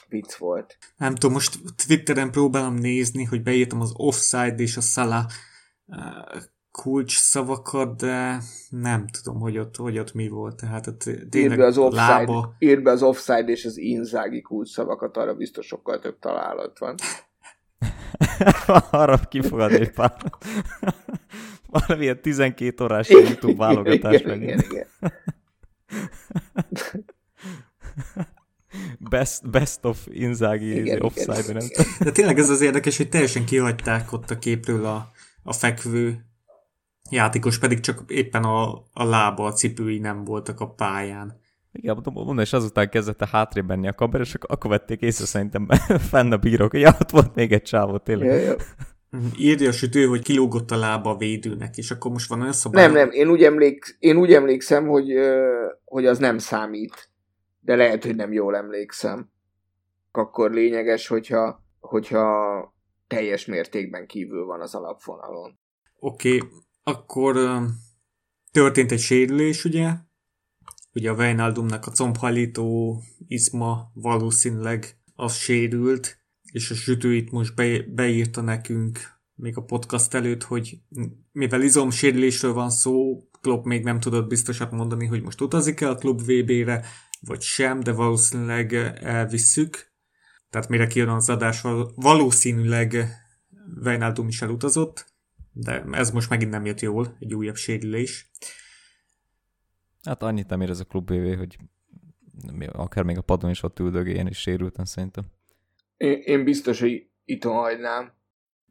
[0.09, 0.79] vicc volt.
[0.97, 5.25] Nem tudom, most Twitteren próbálom nézni, hogy beírtam az offside és a Salah
[5.87, 6.43] uh,
[6.83, 10.57] kulcs szavakat, de nem tudom, hogy ott, hogy ott mi volt.
[10.57, 12.55] Tehát ott írd be az offside, lába...
[12.59, 16.95] írd be az offside és az inzági kulcs szavakat, arra biztos sokkal több találat van.
[18.91, 20.17] arra kifogad egy pár.
[21.71, 24.87] Valamilyen 12 órás YouTube válogatás igen, igen, igen.
[28.99, 31.67] best, best of Inzaghi igen, offside, nem.
[32.01, 35.11] De tényleg ez az érdekes, hogy teljesen kihagyták ott a képről a,
[35.43, 36.25] a fekvő
[37.11, 41.41] játékos, pedig csak éppen a, a lába, a cipői nem voltak a pályán.
[41.73, 45.69] Igen, mondom, és azután kezdett a hátrébb menni a kamer, és akkor vették észre szerintem
[46.11, 48.29] fenn a bírók, hogy ja, ott volt még egy csávó, tényleg.
[48.29, 48.57] Ja, ja.
[49.37, 52.85] Írja a sütő, hogy kilógott a lába a védőnek, és akkor most van olyan szabály.
[52.85, 55.13] Nem, nem, én úgy, emlék, én úgy emlékszem, hogy,
[55.85, 57.08] hogy az nem számít
[57.69, 59.31] de lehet, hogy nem jól emlékszem.
[60.13, 62.75] Akkor lényeges, hogyha, hogyha
[63.07, 65.59] teljes mértékben kívül van az alapvonalon.
[65.99, 66.49] Oké, okay,
[66.83, 67.61] akkor
[68.53, 69.91] történt egy sérülés, ugye?
[70.95, 76.19] ugye a Wijnaldumnak a combhajlító izma valószínűleg az sérült,
[76.53, 78.99] és a sütő itt most be, beírta nekünk
[79.35, 80.79] még a podcast előtt, hogy
[81.33, 86.23] mivel izomsérülésről van szó, Klopp még nem tudott biztosat mondani, hogy most utazik-e a klub
[86.23, 86.85] VB-re,
[87.21, 89.93] vagy sem, de valószínűleg elvisszük.
[90.51, 91.61] Tehát mire kijön az adás,
[91.95, 93.07] valószínűleg
[93.85, 95.13] Wijnaldum is elutazott,
[95.53, 98.31] de ez most megint nem jött jól, egy újabb sérülés.
[100.03, 101.59] Hát annyit nem ér ez a klub VB, hogy
[102.73, 105.25] akár még a padon is ott üldögéljen és sérülten szerintem.
[105.97, 108.13] Én, én biztos, hogy itt hagynám.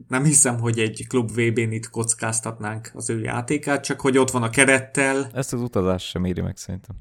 [0.07, 4.43] Nem hiszem, hogy egy klub VB-n itt kockáztatnánk az ő játékát, csak hogy ott van
[4.43, 5.29] a kerettel.
[5.33, 6.95] Ezt az utazást sem éri meg szerintem.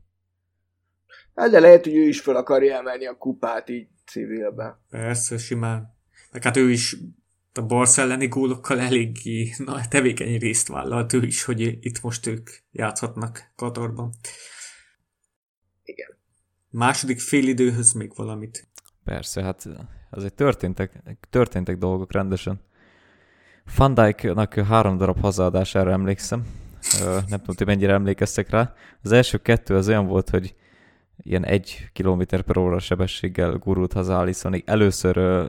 [1.36, 4.80] Hát de lehet, hogy ő is fel akarja emelni a kupát így civilbe.
[4.90, 5.96] Persze, simán.
[6.32, 6.96] Meg hát ő is
[7.52, 12.50] a Barca elleni gólokkal eléggé na, tevékeny részt vállalt ő is, hogy itt most ők
[12.72, 14.12] játszhatnak Katarban.
[15.82, 16.16] Igen.
[16.70, 18.68] Második félidőhöz még valamit.
[19.04, 19.68] Persze, hát
[20.10, 22.60] azért történtek, történtek dolgok rendesen.
[23.76, 26.46] Van Dijk-nak három darab hazaadására emlékszem.
[27.00, 28.74] Nem tudom, hogy mennyire emlékeztek rá.
[29.02, 30.54] Az első kettő az olyan volt, hogy
[31.22, 34.62] ilyen egy kilométer per óra sebességgel gurult haza Alissonig.
[34.66, 35.48] Először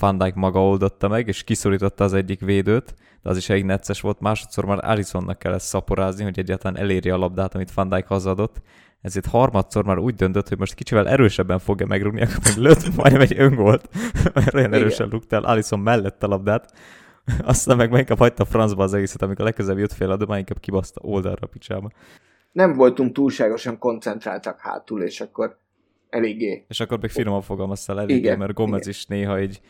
[0.00, 4.00] Van Dijk maga oldotta meg, és kiszorította az egyik védőt, de az is elég necces
[4.00, 4.20] volt.
[4.20, 8.62] Másodszor már Alissonnak kellett szaporázni, hogy egyáltalán elérje a labdát, amit Van Dijk hazadott.
[9.00, 13.20] Ezért harmadszor már úgy döntött, hogy most kicsivel erősebben fogja megrúgni, akkor meg lőtt majdnem
[13.20, 13.88] egy öngolt,
[14.34, 16.72] mert olyan erősen rúgtál Alisson mellett a labdát.
[17.44, 20.60] Aztán meg inkább hagyta a francba az egészet, amikor legközelebb jött fél adó, már inkább
[20.60, 21.90] kibaszta oldalra a picsába.
[22.56, 25.58] Nem voltunk túlságosan koncentráltak hátul, és akkor
[26.08, 26.64] eléggé.
[26.68, 28.90] És akkor még finoman fogalmaztál eléggé, igen, mert Gomez igen.
[28.90, 29.60] is néha egy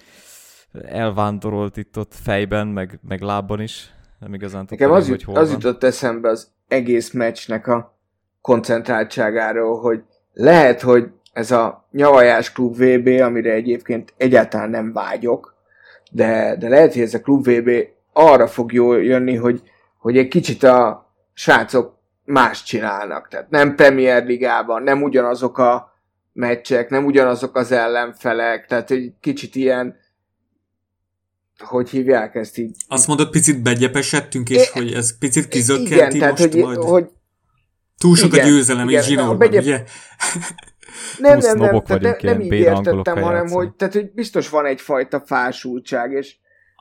[0.84, 3.94] elvándorolt itt ott fejben, meg, meg lábban is.
[4.20, 5.58] Nem igazán Nekem az, hogy hol az van.
[5.60, 7.98] jutott eszembe az egész meccsnek a
[8.40, 15.54] koncentráltságáról, hogy lehet, hogy ez a nyavajás klub VB, amire egyébként egyáltalán nem vágyok,
[16.10, 17.70] de, de lehet, hogy ez a klub VB
[18.12, 19.62] arra fog jól jönni, hogy,
[19.98, 21.95] hogy egy kicsit a srácok
[22.26, 23.28] más csinálnak.
[23.28, 25.92] Tehát nem Premier Ligában, nem ugyanazok a
[26.32, 29.96] meccsek, nem ugyanazok az ellenfelek, tehát egy kicsit ilyen
[31.58, 32.76] hogy hívják ezt így?
[32.88, 36.76] Azt mondod, picit begyepesedtünk, és é, hogy ez picit kizökkent igen, tehát, hogy, majd...
[36.76, 37.10] hogy
[37.98, 39.62] Túl sok igen, a győzelem igen, egy zsinórban, begyep...
[39.62, 39.82] ugye?
[41.18, 45.22] Nem, nem, nem, tehát ne, nem így értettem, hanem hogy, tehát, hogy biztos van egyfajta
[45.26, 46.36] fásultság, és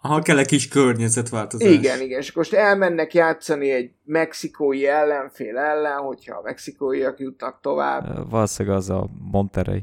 [0.05, 1.71] Aha, kell egy kis környezetváltozás.
[1.71, 8.29] Igen, igen, és most elmennek játszani egy mexikói ellenfél ellen, hogyha a mexikóiak jutnak tovább.
[8.29, 9.81] Valószínűleg az a Monterrey.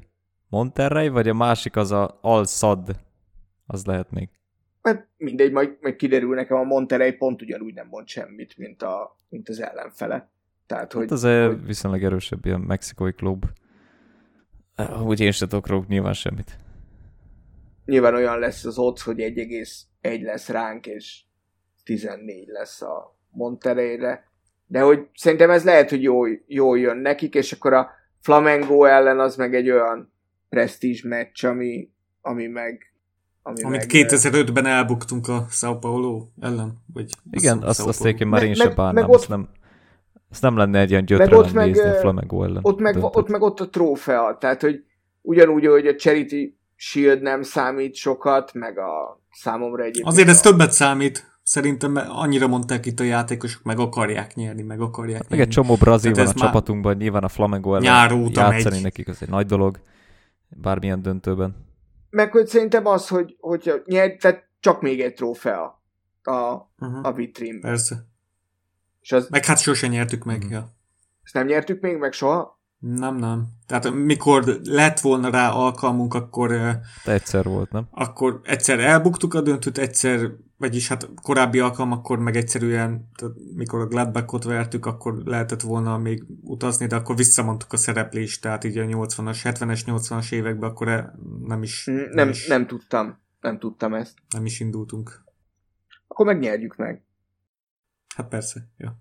[0.49, 2.97] Monterrey, vagy a másik az a Al-Sad?
[3.67, 4.29] Az lehet még.
[4.83, 9.17] Hát mindegy, majd, majd kiderül nekem a Monterrey pont ugyanúgy nem mond semmit, mint, a,
[9.29, 10.31] mint az ellenfele.
[10.67, 11.67] Tehát, hogy, hát az hogy...
[11.67, 13.45] viszonylag erősebb ilyen mexikói klub.
[15.05, 16.59] Úgy én sem tudok nyilván semmit.
[17.85, 21.23] Nyilván olyan lesz az ott, hogy 1,1 lesz ránk, és
[21.85, 24.31] 14 lesz a Monterrey-re.
[24.67, 27.91] De hogy szerintem ez lehet, hogy jól, jól jön nekik, és akkor a
[28.21, 30.13] Flamengo ellen az meg egy olyan
[30.49, 31.91] presztízs meccs, ami,
[32.21, 32.93] ami meg
[33.43, 36.83] ami Amit 2005-ben elbuktunk a Sao Paulo ellen?
[36.93, 39.49] Vagy Igen, azt, azt én már én sem bánnám, meg ott, nem,
[40.31, 42.61] ez nem lenne egy ilyen gyötrelem nézni meg, a Flamengo ellen.
[42.63, 44.85] Ott meg, ott meg ott a trófea, tehát hogy
[45.21, 50.07] ugyanúgy, hogy a Charity Shield nem számít sokat, meg a számomra egyébként...
[50.07, 50.43] Azért ez a...
[50.43, 51.31] többet számít.
[51.43, 55.37] Szerintem annyira mondták itt a játékosok, meg akarják nyerni, meg akarják nyerni.
[55.37, 58.83] Meg egy csomó brazil van a csapatunkban, nyilván a Flamengo ellen játszani megy.
[58.83, 59.79] nekik, az egy nagy dolog,
[60.49, 61.67] bármilyen döntőben.
[62.11, 65.83] Meg hogy szerintem az, hogy, hogy nyert, tehát csak még egy trófea
[66.23, 67.07] a, uh-huh.
[67.07, 67.71] a vitrínben.
[67.71, 68.07] Persze.
[69.01, 69.29] És az...
[69.29, 70.51] Meg hát sose nyertük meg, mm.
[70.51, 70.69] ja.
[71.23, 72.61] Ezt nem nyertük még meg soha?
[72.83, 73.49] Nem, nem.
[73.67, 76.49] Tehát mikor lett volna rá alkalmunk, akkor...
[77.05, 77.87] De egyszer volt, nem?
[77.91, 83.81] Akkor egyszer elbuktuk a döntőt, egyszer, vagyis hát korábbi alkalom, akkor meg egyszerűen, tehát mikor
[83.81, 88.79] a Gladbackot vertük, akkor lehetett volna még utazni, de akkor visszamondtuk a szereplést, tehát így
[88.79, 91.13] a 80-as, 70-es, 80-as években akkor e-
[91.45, 91.85] nem is...
[91.85, 93.21] Nem, nem, is, nem tudtam.
[93.41, 94.15] Nem tudtam ezt.
[94.35, 95.25] Nem is indultunk.
[96.07, 97.05] Akkor megnyerjük meg.
[98.17, 99.01] Hát persze, ja.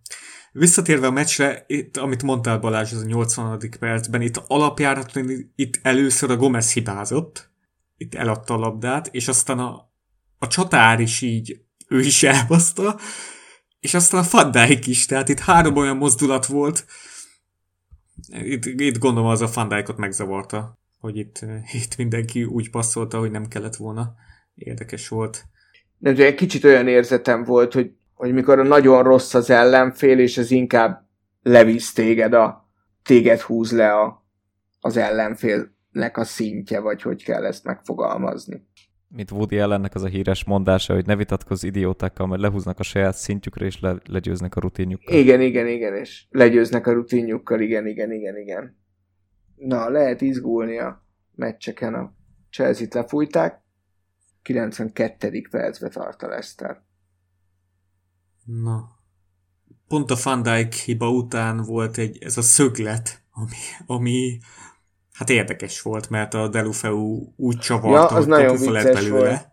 [0.51, 3.59] Visszatérve a meccsre, itt, amit mondtál Balázs, az a 80.
[3.79, 7.49] percben, itt alapjáraton itt először a Gomez hibázott,
[7.97, 9.91] itt eladta a labdát, és aztán a,
[10.39, 12.99] a csatár is így, ő is elbaszta,
[13.79, 16.85] és aztán a Fandijk is, tehát itt három olyan mozdulat volt,
[18.27, 23.47] itt, itt gondolom az a Fandijkot megzavarta, hogy itt, itt mindenki úgy passzolta, hogy nem
[23.47, 24.13] kellett volna.
[24.55, 25.45] Érdekes volt.
[25.97, 27.91] Nem, egy kicsit olyan érzetem volt, hogy
[28.21, 31.07] hogy mikor nagyon rossz az ellenfél, és ez inkább
[31.41, 32.69] levisz téged a,
[33.03, 34.25] téged húz le a,
[34.79, 38.67] az ellenfélnek a szintje, vagy hogy kell ezt megfogalmazni.
[39.07, 43.15] Mint Woody ellennek az a híres mondása, hogy ne vitatkozz idiótákkal, mert lehúznak a saját
[43.15, 45.17] szintjükre, és le, legyőznek a rutinjukkal.
[45.17, 48.77] Igen, igen, igen, és legyőznek a rutinjukkal, igen, igen, igen, igen.
[49.55, 51.05] Na, lehet izgulni a
[51.35, 52.13] meccseken, a
[52.49, 53.61] Chelsea-t lefújták,
[54.41, 55.41] 92.
[55.49, 56.89] percbe tart a Leicester.
[58.45, 58.99] Na.
[59.87, 64.39] Pont a Van Dijk hiba után volt egy, ez a szöglet, ami, ami
[65.13, 69.03] hát érdekes volt, mert a Delufeu úgy csavarta, Ja, az hogy nagyon kapufa lett vicces
[69.03, 69.29] belőle.
[69.29, 69.49] volt.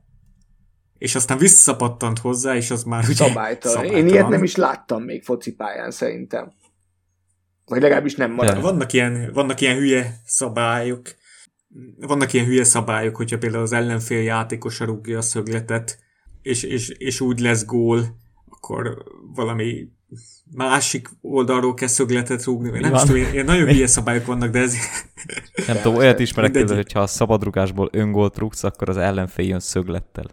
[0.99, 3.84] És aztán visszapattant hozzá, és az már ugye Szabálytalan.
[3.84, 6.53] Én ilyet nem is láttam még focipályán szerintem.
[7.64, 8.61] Vagy legalábbis nem marad.
[8.61, 11.14] Vannak ilyen, vannak ilyen hülye szabályok,
[11.97, 15.99] vannak ilyen hülye szabályok, hogyha például az ellenfél játékosa rúgja a szögletet,
[16.43, 18.18] és, és, és úgy lesz gól,
[18.59, 19.05] akkor
[19.35, 19.89] valami
[20.55, 24.59] másik oldalról kell szögletet rúgni, vagy nem is tudom, ilyen, nagyon hülye szabályok vannak, de
[24.59, 24.75] ez...
[25.67, 26.67] Nem tudom, olyat ismerek Mindegy.
[26.67, 30.31] például, hogyha a szabadrugásból öngolt rúgsz, akkor az ellenfél jön szöglettel.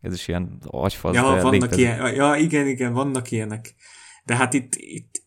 [0.00, 3.74] Ez is ilyen agyfasz, ja, vannak ilyen, ja, igen, igen, vannak ilyenek.
[4.24, 5.22] De hát itt, itt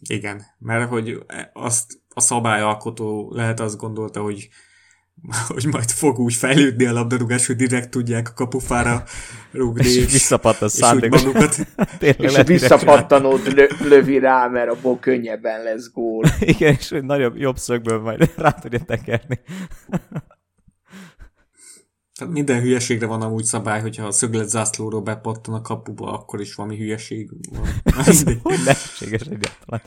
[0.00, 4.48] igen, mert hogy azt a szabályalkotó lehet azt gondolta, hogy
[5.48, 9.04] hogy majd fog úgy fejlődni a labdarúgás, hogy direkt tudják a kapufára
[9.52, 11.22] rúgni, És és, visszapattan szándékos.
[11.22, 11.66] magukat,
[12.00, 16.24] És visszapattanót lö- lövi rá, mert abból könnyebben lesz gól.
[16.40, 19.40] Igen, és hogy nagyobb, jobb szögből majd rá tudja tekerni.
[22.18, 26.54] tehát minden hülyeségre van amúgy szabály, hogyha a szöglet zászlóról bepattan a kapuba, akkor is
[26.54, 27.68] valami hülyeség van.
[28.06, 29.82] Ez hogy lehetséges egyáltalán?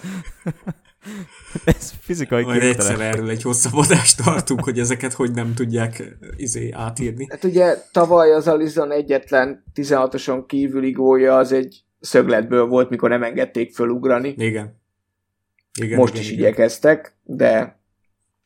[1.65, 3.13] Ez fizikai Majd egyszer képtelen.
[3.13, 7.27] erről egy hosszabb adást tartunk, hogy ezeket hogy nem tudják izé átírni.
[7.29, 13.23] Hát ugye tavaly az Alizon egyetlen 16-oson kívüli gólja az egy szögletből volt, mikor nem
[13.23, 14.33] engedték fölugrani.
[14.37, 14.81] Igen.
[15.79, 16.43] igen Most igen, is igen.
[16.43, 17.79] igyekeztek, de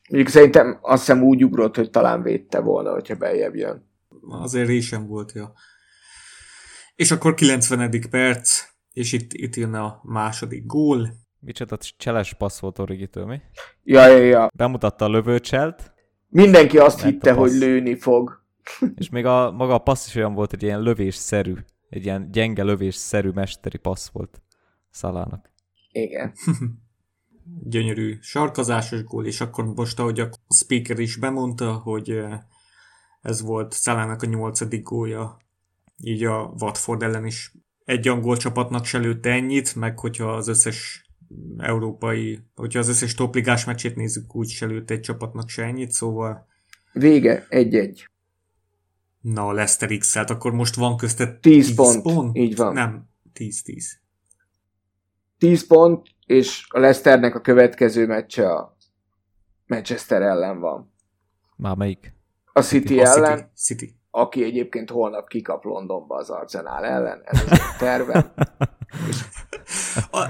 [0.08, 3.88] mondjuk szerintem azt hiszem úgy ugrott, hogy talán védte volna, hogyha beljebb jön.
[4.28, 5.52] Azért résem volt, ja.
[6.94, 7.90] És akkor 90.
[8.10, 11.19] perc, és itt, itt jön a második gól.
[11.40, 13.40] Micsoda cseles passz volt Origitől, mi?
[13.84, 14.48] Ja, ja, ja.
[14.54, 15.92] Bemutatta a lövőcselt,
[16.30, 18.42] Mindenki azt hitte, hogy lőni fog.
[18.94, 21.54] és még a, maga a passz is olyan volt, egy ilyen lövésszerű,
[21.88, 24.42] egy ilyen gyenge lövésszerű mesteri passz volt
[24.90, 25.50] Szalának.
[25.92, 26.32] Igen.
[27.72, 32.40] Gyönyörű sarkazásos gól, és akkor most, ahogy a speaker is bemondta, hogy eh,
[33.22, 35.36] ez volt Szalának a nyolcadik gólja,
[35.96, 37.52] így a Watford ellen is
[37.84, 41.09] egy angol csapatnak se lőtte ennyit, meg hogyha az összes
[41.58, 46.46] európai, hogyha az összes topligás meccsét nézzük, úgy se lőtte egy csapatnak se ennyit, szóval
[46.92, 48.08] Vége, egy-egy.
[49.20, 52.72] na, a Leicester x akkor most van köztet 10 pont, így van.
[52.72, 53.84] Nem, 10-10.
[55.38, 58.76] 10 pont, és a Leicesternek a következő meccse a
[59.66, 60.92] Manchester ellen van.
[61.56, 62.14] Már melyik?
[62.52, 63.50] A City A ellen, City.
[63.54, 63.96] City.
[64.10, 68.32] aki egyébként holnap kikap Londonba az Arsenal ellen, ez az én tervem.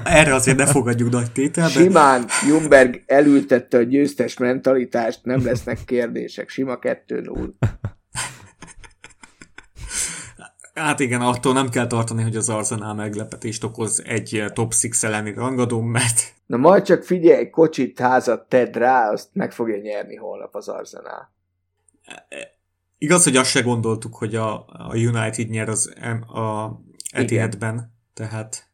[0.04, 1.70] Erre azért ne fogadjuk nagy tételbe.
[1.70, 6.48] Simán Jumberg elültette a győztes mentalitást, nem lesznek kérdések.
[6.48, 7.50] Sima 2-0.
[10.74, 15.32] Hát igen, attól nem kell tartani, hogy az Arsenal meglepetést okoz egy top 6 elleni
[15.32, 20.54] rangadó, mert Na majd csak figyelj, kocsit, házat tedd rá, azt meg fogja nyerni holnap
[20.54, 21.32] az Arsenal.
[22.98, 25.94] igaz, hogy azt se gondoltuk, hogy a, a United nyer az
[26.26, 26.70] a
[27.10, 28.69] Etihadben, tehát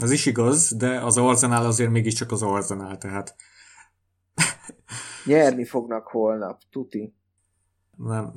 [0.00, 3.34] az is igaz, de az Arsenal azért mégiscsak az Arsenal, tehát
[5.24, 7.14] Nyerni fognak holnap, tuti.
[7.96, 8.32] nem.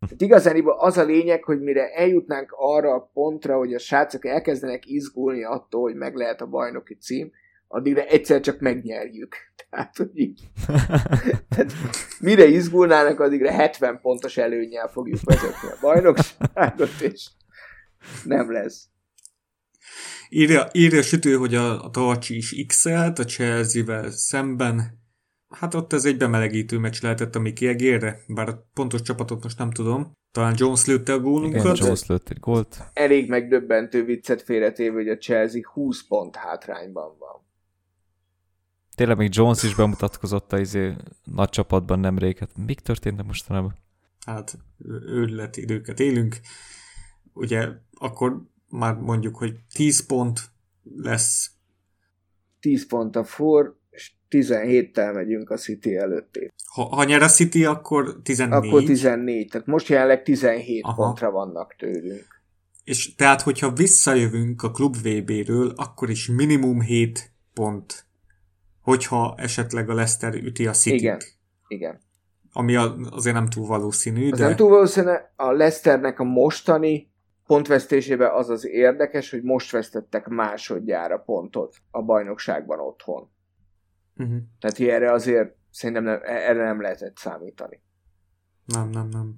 [0.00, 4.86] Tehát igazán az a lényeg, hogy mire eljutnánk arra a pontra, hogy a srácok elkezdenek
[4.86, 7.30] izgulni attól, hogy meg lehet a bajnoki cím,
[7.68, 9.36] addigra egyszer csak megnyerjük.
[9.70, 10.40] Tehát, hogy így,
[11.48, 11.72] tehát
[12.20, 17.28] mire izgulnának, addigra 70 pontos előnyel fogjuk vezetni a bajnokságot, és
[18.24, 18.88] nem lesz.
[20.28, 25.06] Írja, írja a sütő, hogy a, a Tarcsi is x a Chelsea-vel szemben.
[25.48, 29.58] Hát ott ez egy bemelegítő meccs lehetett a Miki egérre, bár a pontos csapatot most
[29.58, 30.12] nem tudom.
[30.32, 31.78] Talán Jones lőtte a Igen, gólunkat.
[31.78, 32.82] Jones lőtt egy gólt.
[32.92, 37.46] Elég megdöbbentő viccet félretéve, hogy a Chelsea 20 pont hátrányban van.
[38.94, 42.38] Tényleg még Jones is bemutatkozott a izé, nagy csapatban nemrég.
[42.38, 43.74] Hát mik történtek mostanában?
[44.28, 44.58] hát
[45.06, 46.40] őrület időket élünk.
[47.32, 50.40] Ugye akkor már mondjuk, hogy 10 pont
[50.96, 51.50] lesz.
[52.60, 56.52] 10 pont a for, és 17-tel megyünk a City előtté.
[56.74, 58.68] Ha, ha nyer a City, akkor 14.
[58.68, 60.94] Akkor 14, tehát most jelenleg 17 Aha.
[60.94, 62.26] pontra vannak tőlünk.
[62.84, 68.08] És tehát, hogyha visszajövünk a klub VB-ről, akkor is minimum 7 pont
[68.88, 71.18] hogyha esetleg a Leicester üti a city Igen.
[71.68, 72.00] Igen.
[72.52, 72.74] Ami
[73.10, 77.12] azért nem túl valószínű, Az de nem túl valószínű, a Leicesternek a mostani
[77.48, 83.30] pontvesztésében az az érdekes, hogy most vesztettek másodjára pontot a bajnokságban otthon.
[84.16, 84.36] uh-huh.
[84.58, 87.82] Tehát erre azért szerintem nem, erre nem lehetett számítani.
[88.64, 89.34] nem, nem, nem.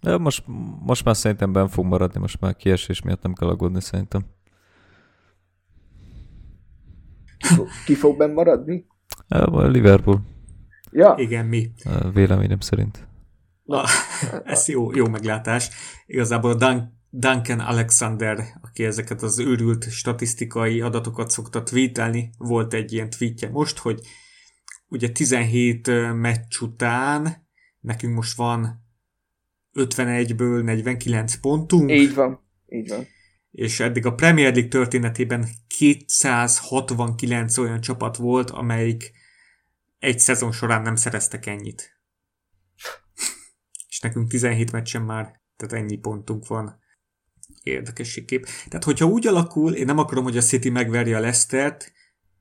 [0.00, 0.44] De most,
[0.80, 4.24] most már szerintem benn fog maradni, most már kiesés miatt nem kell aggódni szerintem.
[7.84, 8.86] Ki fog, benn maradni?
[9.28, 10.20] A Liverpool,
[10.90, 11.70] Ja, Igen, mi?
[11.84, 13.08] a véleményem szerint.
[13.62, 13.82] Na,
[14.44, 15.70] ez jó, jó meglátás.
[16.06, 23.10] Igazából Dun- Duncan Alexander, aki ezeket az őrült statisztikai adatokat szokta tweetelni, volt egy ilyen
[23.10, 24.00] tweetje most, hogy
[24.88, 27.46] ugye 17 ö, meccs után
[27.80, 28.84] nekünk most van
[29.72, 32.44] 51-ből 49 pontunk, így van.
[32.66, 33.06] Így van.
[33.50, 35.48] és eddig a Premier League történetében
[35.78, 39.12] 269 olyan csapat volt, amelyik
[39.98, 42.00] egy szezon során nem szereztek ennyit.
[43.88, 46.84] És nekünk 17 meccsen már, tehát ennyi pontunk van.
[47.66, 48.46] Érdekességkép.
[48.68, 51.92] Tehát, hogyha úgy alakul, én nem akarom, hogy a City megverje a Leicestert,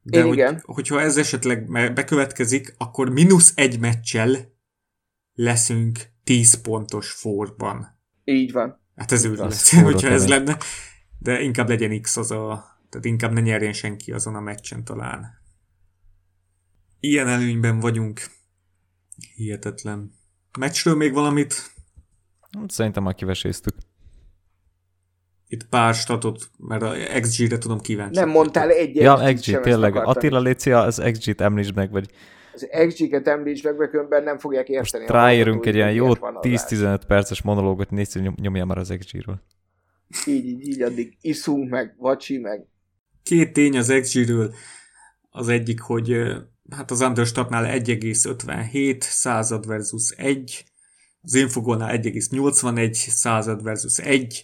[0.02, 0.62] de Én hogy, igen.
[0.66, 4.54] hogyha ez esetleg bekövetkezik, akkor mínusz egy meccsel
[5.34, 8.00] leszünk 10 pontos forban.
[8.24, 8.82] Így van.
[8.96, 10.58] Hát ez őrület, furcsa hogyha ez lenne.
[11.20, 12.64] De inkább legyen X az a...
[12.90, 15.26] Tehát inkább ne nyerjen senki azon a meccsen talán.
[17.00, 18.22] Ilyen előnyben vagyunk.
[19.36, 20.12] Hihetetlen.
[20.60, 21.74] Meccsről még valamit?
[22.68, 23.76] Szerintem már kiveséztük.
[25.56, 28.20] Itt pár statot, mert a XG-re tudom kíváncsi.
[28.20, 29.96] Nem mondtál egy Ja, XG, tényleg.
[29.96, 32.10] Attila Lécia, az XG-t említsd meg, vagy
[32.54, 35.04] Az XG-ket említs meg, mert különben nem fogják érteni.
[35.04, 36.62] most ráérünk egy ilyen hogy jó miért van adás.
[36.68, 39.42] 10-15 perces monológot, nézd, nyom, nyomja már az XG-ről.
[40.26, 42.66] Így, így, így, addig iszunk meg, vacsi meg.
[43.24, 44.54] Két tény az XG-ről.
[45.30, 46.16] Az egyik, hogy
[46.70, 50.66] hát az Understatnál 1,57 század versus 1,
[51.22, 54.44] az Infogolnál 1,81 század versus 1,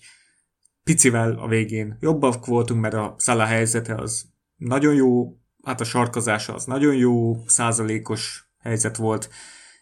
[0.83, 1.97] picivel a végén.
[1.99, 7.43] Jobbak voltunk, mert a Salah helyzete az nagyon jó, hát a sarkazása az nagyon jó,
[7.47, 9.29] százalékos helyzet volt,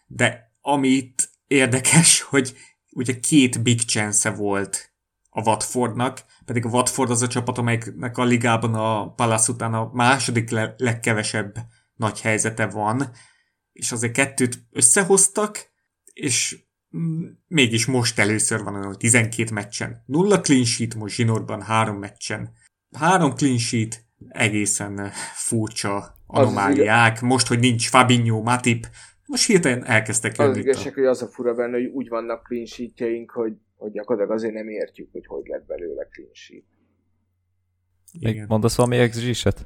[0.06, 2.56] de ami itt érdekes, hogy
[2.92, 4.92] ugye két big chance volt
[5.30, 9.90] a Watfordnak, pedig a Watford az a csapat, amelynek a ligában a Palace után a
[9.92, 11.54] második le- legkevesebb
[11.94, 13.10] nagy helyzete van,
[13.72, 15.70] és azért kettőt összehoztak,
[16.12, 16.64] és
[17.48, 20.02] mégis most először van olyan, hogy 12 meccsen.
[20.06, 22.52] Nulla clean sheet most zsinórban három meccsen.
[22.92, 27.20] Három clean sheet, egészen eh, furcsa anomáliák.
[27.20, 28.86] Most, hogy nincs Fabinho, Matip,
[29.26, 30.58] most hirtelen elkezdtek Az jönni.
[30.58, 33.92] itt a- igazság, hogy az a fura benne, hogy úgy vannak clean sheetjeink, hogy, hogy
[33.92, 36.64] gyakorlatilag azért nem értjük, hogy hogy lett belőle clean sheet.
[38.20, 39.64] Még mondasz valami XG-set?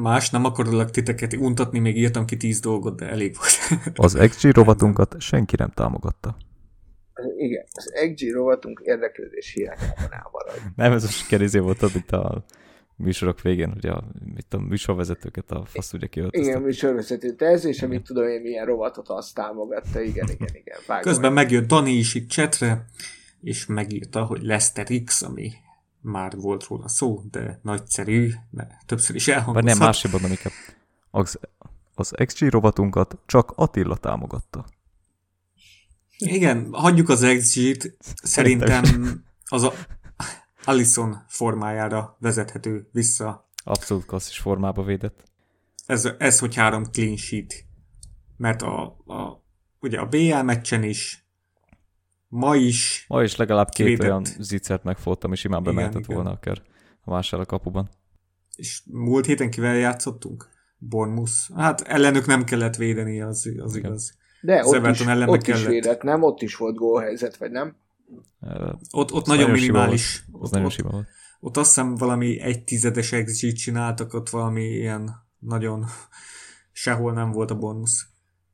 [0.00, 3.80] Más nem akarok titeket untatni, még írtam ki 10 dolgot, de elég volt.
[4.06, 6.36] Az XG rovatunkat senki nem támogatta.
[7.36, 10.60] Igen, az XG rovatunk érdeklődés hiányában elmarad.
[10.76, 12.44] Nem, ez a sikerizé volt itt a
[12.96, 14.04] műsorok végén, hogy a,
[14.36, 16.62] itt a műsorvezetőket a fasz ugye Igen, kiöltöztek.
[16.62, 20.00] műsorvezető ez, és amit tudom én, milyen rovatot azt támogatta.
[20.00, 20.78] Igen, igen, igen.
[20.86, 22.84] Vágom Közben megjött Dani is itt chatre,
[23.42, 25.52] és megírta, hogy Lester X, ami
[26.00, 29.68] már volt róla szó, de nagyszerű, mert többször is Vagy elhangozhat.
[29.68, 30.52] nem, másképp mondom inkább.
[31.10, 31.38] Az,
[31.94, 34.64] az XG rovatunkat csak Attila támogatta.
[36.18, 38.84] Igen, hagyjuk az XG-t, szerintem
[39.44, 39.72] az a
[40.64, 43.48] Allison formájára vezethető vissza.
[43.64, 45.24] Abszolút klasszis formába védett.
[45.86, 47.54] Ez, ez hogy három clean sheet.
[48.36, 49.44] Mert a, a,
[49.80, 51.27] ugye a BL meccsen is,
[52.28, 54.06] ma is, Ma is legalább két Kivétett.
[54.06, 56.14] olyan zicert megfogtam, és Igen, bemehetett igen.
[56.14, 56.62] volna akár
[57.04, 57.88] a vásár a kapuban.
[58.56, 60.48] és múlt héten kivel játszottunk?
[60.78, 61.32] Bournemouth.
[61.56, 63.90] Hát ellenük nem kellett védeni, az, az Igen.
[63.90, 64.16] igaz.
[64.40, 65.66] De ott, is, ellen ott meg is kellett.
[65.70, 66.22] védett, nem?
[66.22, 67.76] Ott is volt gólhelyzet, vagy nem?
[68.40, 70.24] Ö, Ott, ott nagyon nagyon minimális.
[70.32, 71.06] Az Ott, nagyon ott, volt.
[71.40, 75.84] ott azt hiszem valami egy tizedes XG csináltak, ott valami ilyen nagyon
[76.72, 78.06] sehol nem volt a bónusz.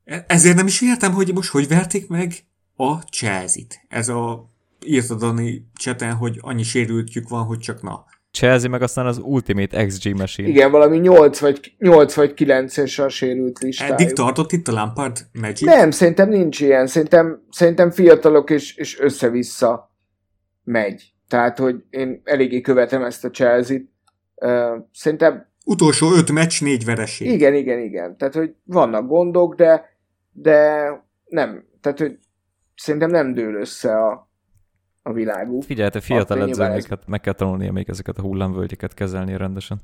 [0.04, 2.34] E- Ezért nem is értem, hogy most hogy verték meg
[2.76, 3.80] a Chelsea-t.
[3.88, 4.48] Ez a
[4.86, 8.04] írta Dani cseten, hogy annyi sérültjük van, hogy csak na.
[8.30, 10.48] Chelsea meg aztán az Ultimate XG Machine.
[10.48, 14.00] Igen, valami 8 vagy, 8 vagy 9-es a sérült listájuk.
[14.00, 15.60] Eddig tartott itt a Lampard Magic?
[15.60, 16.86] Nem, szerintem nincs ilyen.
[16.86, 19.96] Szerintem, szerintem fiatalok és, és össze-vissza
[20.64, 21.12] megy.
[21.28, 23.82] Tehát, hogy én eléggé követem ezt a Chelsea-t.
[24.92, 27.30] Szerintem Utolsó öt meccs, négy vereség.
[27.30, 28.16] igen, igen, igen.
[28.16, 29.96] Tehát, hogy vannak gondok, de,
[30.32, 30.88] de
[31.24, 31.64] nem.
[31.80, 32.18] Tehát, hogy
[32.76, 34.30] szerintem nem dől össze a,
[35.02, 35.62] a világuk.
[35.62, 38.22] Figyelj, te fiatal Attól nyilván edző, még ez- hát meg kell tanulnia még ezeket a
[38.22, 39.80] hullámvölgyeket kezelni rendesen.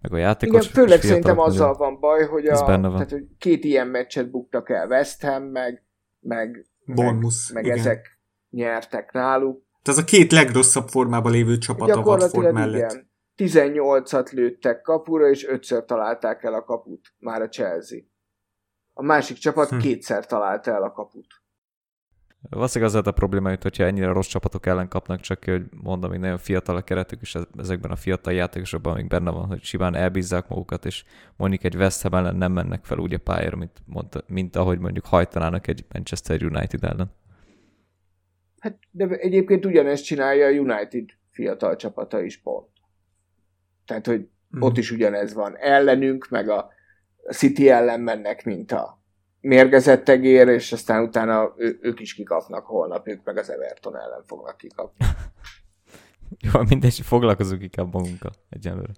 [0.00, 0.60] meg a játékos.
[0.60, 2.80] Igen, főleg szerintem azzal van baj, hogy, a, van.
[2.80, 5.84] Tehát, hogy két ilyen meccset buktak el West Ham, meg,
[6.20, 8.18] meg, Bonus, meg, meg ezek
[8.50, 9.62] nyertek náluk.
[9.82, 12.90] Tehát az a két legrosszabb formában lévő csapat a Watford mellett.
[12.90, 13.12] Igen.
[13.36, 17.98] 18-at lőttek kapura, és ötször találták el a kaput, már a Chelsea.
[18.92, 19.78] A másik csapat hm.
[19.78, 21.26] kétszer találta el a kaput.
[22.50, 26.38] Valószínűleg az a probléma, hogyha ennyire rossz csapatok ellen kapnak, csak hogy mondom, hogy nagyon
[26.38, 30.84] fiatal a keretük, és ezekben a fiatal játékosokban még benne van, hogy simán elbízzák magukat,
[30.84, 31.04] és
[31.36, 34.78] mondjuk egy West Ham ellen nem mennek fel úgy a pályára, mint, mondta, mint ahogy
[34.78, 37.12] mondjuk hajtanának egy Manchester United ellen.
[38.58, 42.68] Hát, de egyébként ugyanezt csinálja a United fiatal csapata is pont.
[43.84, 44.20] Tehát, hogy
[44.56, 44.60] mm.
[44.60, 45.56] ott is ugyanez van.
[45.56, 46.68] Ellenünk, meg a
[47.30, 49.03] City ellen mennek, mint a
[49.44, 54.22] mérgezett egér, és aztán utána ő, ők is kikapnak holnap, ők meg az Everton ellen
[54.26, 55.06] fognak kikapni.
[56.52, 58.92] Jó, mindegy, foglalkozunk inkább magunkkal egyenlőre.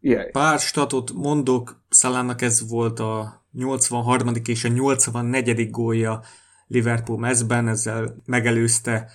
[0.00, 0.30] Jaj.
[0.30, 4.32] Pár statot mondok, Szalának ez volt a 83.
[4.44, 5.70] és a 84.
[5.70, 6.22] gólja
[6.66, 9.10] Liverpool mezben, ezzel megelőzte,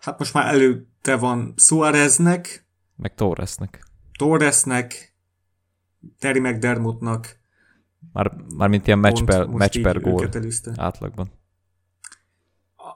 [0.00, 3.84] hát most már előtte van Suáreznek, meg Torresnek.
[4.18, 5.14] Torresnek,
[6.18, 7.38] Terry McDermottnak,
[8.56, 10.28] már, mint ilyen match per, match per gól
[10.76, 11.30] átlagban.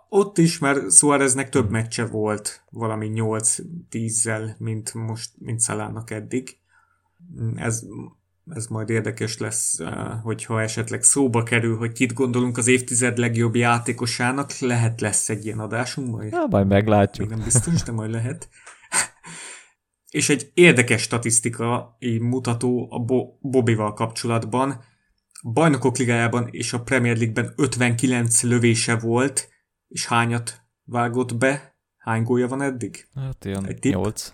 [0.08, 6.56] Ott is, mert Suáreznek több meccse volt, valami 8-10-zel, mint most, mint Szalának eddig.
[7.54, 7.82] Ez,
[8.50, 13.54] ez majd érdekes lesz, eh, hogyha esetleg szóba kerül, hogy kit gondolunk az évtized legjobb
[13.54, 16.32] játékosának, lehet lesz egy ilyen adásunk majd.
[16.32, 17.28] Ja, majd meglátjuk.
[17.28, 18.48] Még nem biztos, de majd lehet.
[20.10, 24.84] És egy érdekes statisztikai mutató a Bo- Bobival kapcsolatban,
[25.42, 29.48] bajnokok ligájában és a Premier League-ben 59 lövése volt,
[29.88, 31.76] és hányat vágott be?
[31.96, 33.08] Hány gólja van eddig?
[33.14, 34.32] Hát ilyen Egy 8.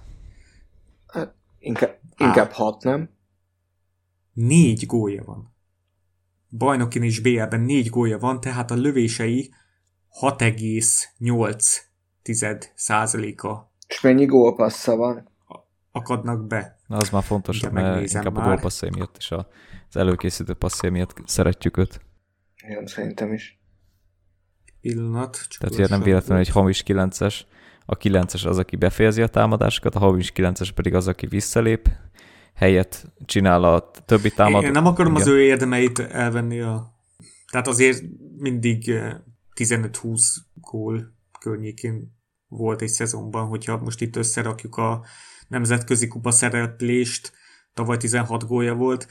[1.07, 3.11] Hát, inkább, inkább 6, nem?
[4.33, 5.55] Négy gólja van.
[6.49, 9.55] Bajnokin és BL-ben négy gólja van, tehát a lövései
[10.21, 13.73] 6,8 százaléka.
[13.89, 15.33] És mennyi gólpassza van?
[15.97, 16.77] Akadnak be.
[16.87, 18.45] Na, az már fontos, mert inkább már.
[18.45, 19.49] a gólpasszai miatt a
[19.89, 22.01] az előkészítő passzé miatt szeretjük őt.
[22.69, 23.59] Igen, szerintem is.
[24.81, 25.39] Pillanat.
[25.59, 27.41] Tehát ugye nem véletlenül egy hamis 9-es,
[27.87, 31.89] a 9-es az, aki befejezi a támadásokat, a hamis 9-es pedig az, aki visszalép,
[32.55, 34.67] helyet csinál a többi támadó.
[34.67, 35.23] Én nem akarom Igen.
[35.23, 36.95] az ő érdemeit elvenni a...
[37.51, 38.03] Tehát azért
[38.37, 38.85] mindig
[39.55, 40.19] 15-20 eh,
[40.55, 42.17] gól környékén
[42.49, 45.05] volt egy szezonban, hogyha most itt összerakjuk a
[45.49, 47.33] nemzetközi kupa szereplést,
[47.75, 49.09] tavaly 16 gólja volt,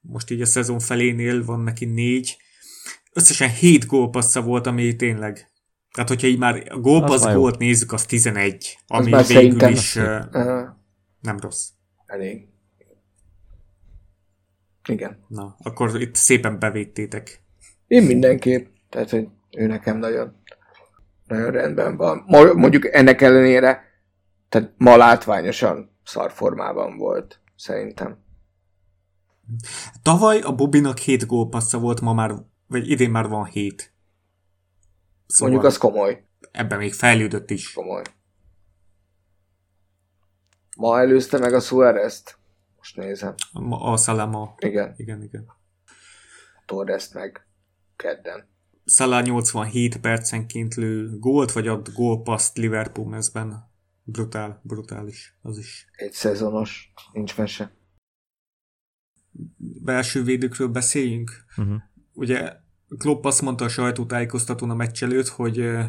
[0.00, 2.36] most így a szezon felénél van neki négy.
[3.12, 5.50] Összesen hét gólpassza volt, ami tényleg
[5.96, 10.04] tehát, hogyha így már a gólpassz gólt nézzük, az 11, ami az végül is uh,
[11.20, 11.68] nem rossz.
[12.06, 12.48] Elég.
[14.88, 15.24] Igen.
[15.28, 17.40] Na, akkor itt szépen bevédtétek.
[17.86, 18.66] Én mindenképp.
[18.90, 20.36] Tehát, hogy ő nekem nagyon,
[21.26, 22.24] nagyon rendben van.
[22.54, 23.85] Mondjuk ennek ellenére,
[24.48, 28.24] tehát ma látványosan szarformában volt, szerintem.
[30.02, 32.34] Tavaly a Bobinak 7 gólpassza volt, ma már,
[32.66, 33.94] vagy idén már van 7.
[35.26, 36.26] Szóval Mondjuk az komoly.
[36.50, 37.72] Ebben még fejlődött is.
[37.72, 38.02] Komoly.
[40.76, 42.38] Ma előzte meg a Suárez-t.
[42.76, 43.34] Most nézem.
[43.52, 44.54] A, a Salama.
[44.58, 44.94] Igen.
[44.96, 45.46] Igen, igen.
[46.66, 47.46] Torres meg
[47.96, 48.48] kedden.
[48.84, 53.74] Salah 87 percenként lő gólt, vagy ad gólpaszt Liverpool mezben.
[54.08, 55.86] Brutál, brutális, az is.
[55.92, 57.76] Egy szezonos, nincs mese
[59.58, 61.44] belső védőkről beszéljünk.
[61.56, 61.76] Uh-huh.
[62.12, 62.52] Ugye
[62.98, 65.84] Klopp azt mondta a sajtótájékoztatón a meccs előtt, hogy uh,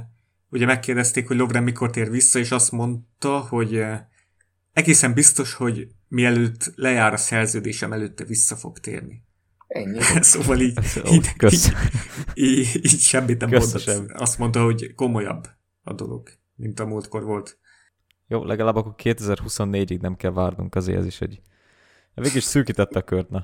[0.50, 3.96] ugye megkérdezték, hogy Lovren mikor tér vissza, és azt mondta, hogy uh,
[4.74, 9.26] egészen biztos, hogy mielőtt lejár a szerződésem előtte vissza fog térni.
[9.68, 10.00] Ennyi.
[10.22, 10.80] szóval így,
[11.12, 11.72] így, így,
[12.34, 13.80] így, így semmit nem mondott.
[13.80, 14.06] Sem.
[14.14, 15.48] Azt mondta, hogy komolyabb
[15.84, 17.60] a dolog, mint a múltkor volt.
[18.28, 21.42] Jó, legalább akkor 2024-ig nem kell várnunk, azért ez is egy
[22.22, 23.44] Végig is szűkítette a kört, na.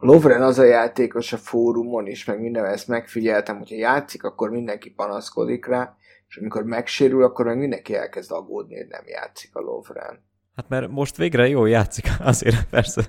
[0.00, 4.90] Lovren az a játékos a fórumon is, meg minden ezt megfigyeltem, hogyha játszik, akkor mindenki
[4.90, 5.96] panaszkodik rá,
[6.28, 10.24] és amikor megsérül, akkor meg mindenki elkezd aggódni, hogy nem játszik a Lovren.
[10.56, 13.02] Hát mert most végre jó játszik, azért persze.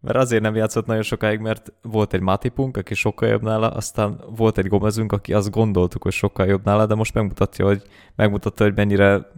[0.00, 4.20] Mert azért nem játszott nagyon sokáig, mert volt egy Matipunk, aki sokkal jobb nála, aztán
[4.36, 7.82] volt egy Gomezünk, aki azt gondoltuk, hogy sokkal jobb nála, de most megmutatja, hogy,
[8.16, 9.30] megmutatta, hogy mennyire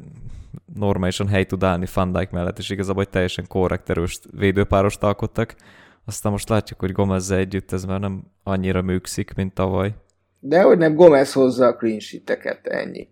[0.75, 5.57] normálisan hely tud állni Van Dijk mellett, és igazából hogy teljesen korrekt erős védőpárost alkottak.
[6.05, 9.95] Aztán most látjuk, hogy gomez együtt ez már nem annyira műkszik, mint tavaly.
[10.41, 13.09] De hogy nem Gomez hozza a clean sheet ennyi.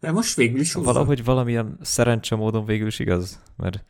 [0.00, 0.92] De most végül is hozza.
[0.92, 3.84] Valahogy valamilyen szerencse módon végül is igaz, mert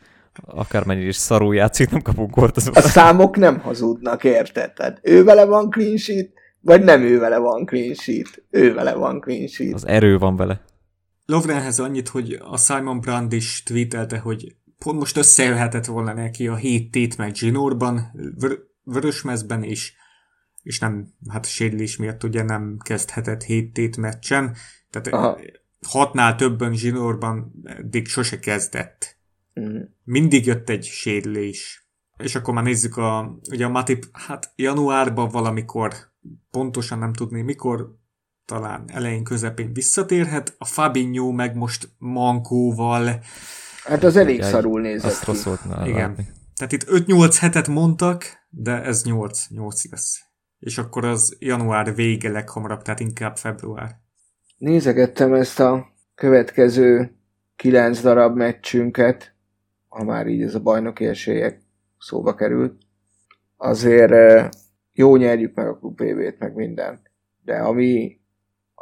[0.45, 2.57] akármennyire is szarul játszik, nem kapunk gólt.
[2.57, 4.72] Az a számok nem hazudnak, érted?
[4.72, 8.43] Tehát ő vele van clean sheet, vagy nem ő vele van clean sheet.
[8.51, 9.74] Ő vele van clean sheet.
[9.74, 10.61] Az erő van vele.
[11.31, 16.57] Lovrenhez annyit, hogy a Simon Brand is tweetelte, hogy pont most összejöhetett volna neki a
[16.57, 19.95] hét tét meg Zsinórban, vör- Vörösmezben is,
[20.62, 24.57] és nem, hát sérülés miatt ugye nem kezdhetett hét tét meccsen,
[24.91, 25.41] tehát Aha.
[25.87, 29.16] hatnál többen Zsinórban eddig sose kezdett.
[29.61, 29.81] Mm.
[30.05, 31.89] Mindig jött egy sérülés.
[32.16, 35.95] És akkor már nézzük a, ugye a Matip, hát januárban valamikor,
[36.51, 37.99] pontosan nem tudni mikor,
[38.51, 43.20] talán elején közepén visszatérhet, a Fabinho meg most Mankóval.
[43.84, 46.09] Hát az elég szarul nézett Azt rossz volt Igen.
[46.09, 46.26] Látni.
[46.55, 50.20] Tehát itt 5-8 hetet mondtak, de ez 8, 8 lesz.
[50.59, 53.90] És akkor az január vége leghamarabb, tehát inkább február.
[54.59, 57.16] Nézegettem ezt a következő
[57.57, 59.34] 9 darab meccsünket,
[59.88, 61.62] ha már így ez a bajnoki esélyek
[61.98, 62.78] szóba került.
[63.57, 64.12] Azért
[64.92, 67.01] jó nyerjük meg a klub t meg minden.
[67.44, 68.19] De ami,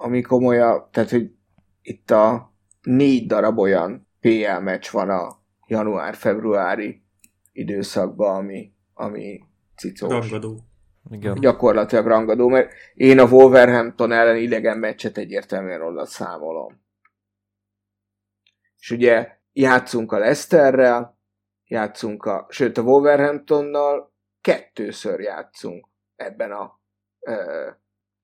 [0.01, 1.31] ami komolyabb, tehát hogy
[1.83, 7.03] itt a négy darab olyan PL meccs van a január-februári
[7.53, 9.41] időszakban, ami, ami
[9.77, 10.11] cicós.
[10.11, 10.61] Rangadó.
[11.11, 11.35] Igen.
[11.35, 16.81] Gyakorlatilag rangadó, mert én a Wolverhampton ellen idegen meccset egyértelműen onnan számolom.
[18.79, 21.19] És ugye játszunk a Leicesterrel,
[21.65, 26.81] játszunk a, sőt a Wolverhamptonnal kettőször játszunk ebben a
[27.21, 27.69] ö,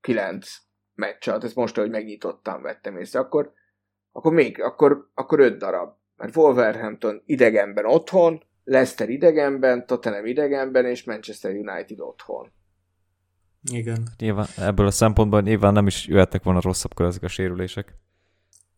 [0.00, 0.63] kilenc
[0.94, 1.44] meccs alatt.
[1.44, 3.18] Ezt most, hogy megnyitottam, vettem észre.
[3.18, 3.52] Akkor,
[4.12, 5.92] akkor még, akkor, akkor öt darab.
[6.16, 12.52] Mert Wolverhampton idegenben otthon, Leicester idegenben, Tottenham idegenben, és Manchester United otthon.
[13.72, 14.08] Igen.
[14.18, 17.94] Nyilván, ebből a szempontból nyilván nem is jöhettek volna rosszabbkor ezek a sérülések.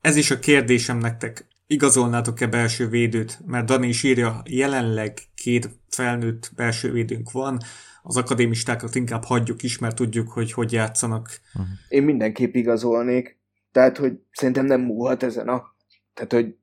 [0.01, 1.47] Ez is a kérdésem nektek.
[1.67, 3.41] Igazolnátok-e belső védőt?
[3.45, 7.59] Mert Dani is írja, jelenleg két felnőtt belső védőnk van,
[8.03, 11.41] az akadémistákat inkább hagyjuk is, mert tudjuk, hogy hogy játszanak.
[11.55, 11.67] Uh-huh.
[11.89, 13.39] Én mindenképp igazolnék.
[13.73, 15.75] Tehát, hogy szerintem nem múlhat ezen a...
[16.15, 16.57] Tehát, hogy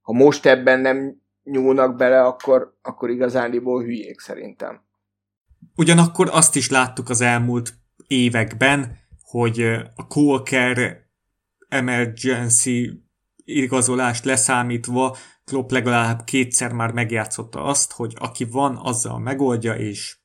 [0.00, 4.82] ha most ebben nem nyúlnak bele, akkor, akkor igazániból hülyék szerintem.
[5.76, 7.74] Ugyanakkor azt is láttuk az elmúlt
[8.06, 9.60] években, hogy
[9.94, 11.06] a Colker
[11.68, 13.02] emergency
[13.56, 20.16] igazolást leszámítva Klopp legalább kétszer már megjátszotta azt, hogy aki van, azzal megoldja, és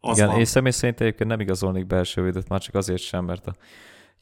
[0.00, 0.40] az Igen, van.
[0.40, 3.54] és személy szerint egyébként nem igazolnék belső védőt, már csak azért sem, mert a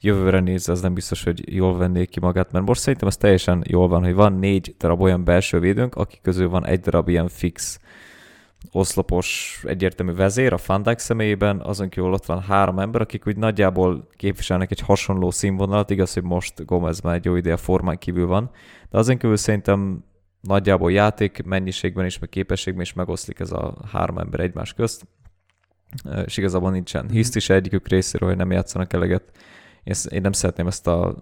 [0.01, 3.65] jövőre nézve az nem biztos, hogy jól vennék ki magát, mert most szerintem ez teljesen
[3.67, 7.29] jól van, hogy van négy darab olyan belső védőnk, akik közül van egy darab ilyen
[7.29, 7.79] fix
[8.73, 14.09] oszlopos egyértelmű vezér a Fandák személyében, azon kívül ott van három ember, akik úgy nagyjából
[14.17, 18.51] képviselnek egy hasonló színvonalat, igaz, hogy most Gomez már egy jó ideje formán kívül van,
[18.91, 20.05] de azon kívül szerintem
[20.41, 25.07] nagyjából játék mennyiségben és meg képességben is megoszlik ez a három ember egymás közt,
[26.25, 29.23] és igazából nincsen hiszt is egyikük részéről, hogy nem játszanak eleget.
[30.09, 31.15] Én nem szeretném ezt a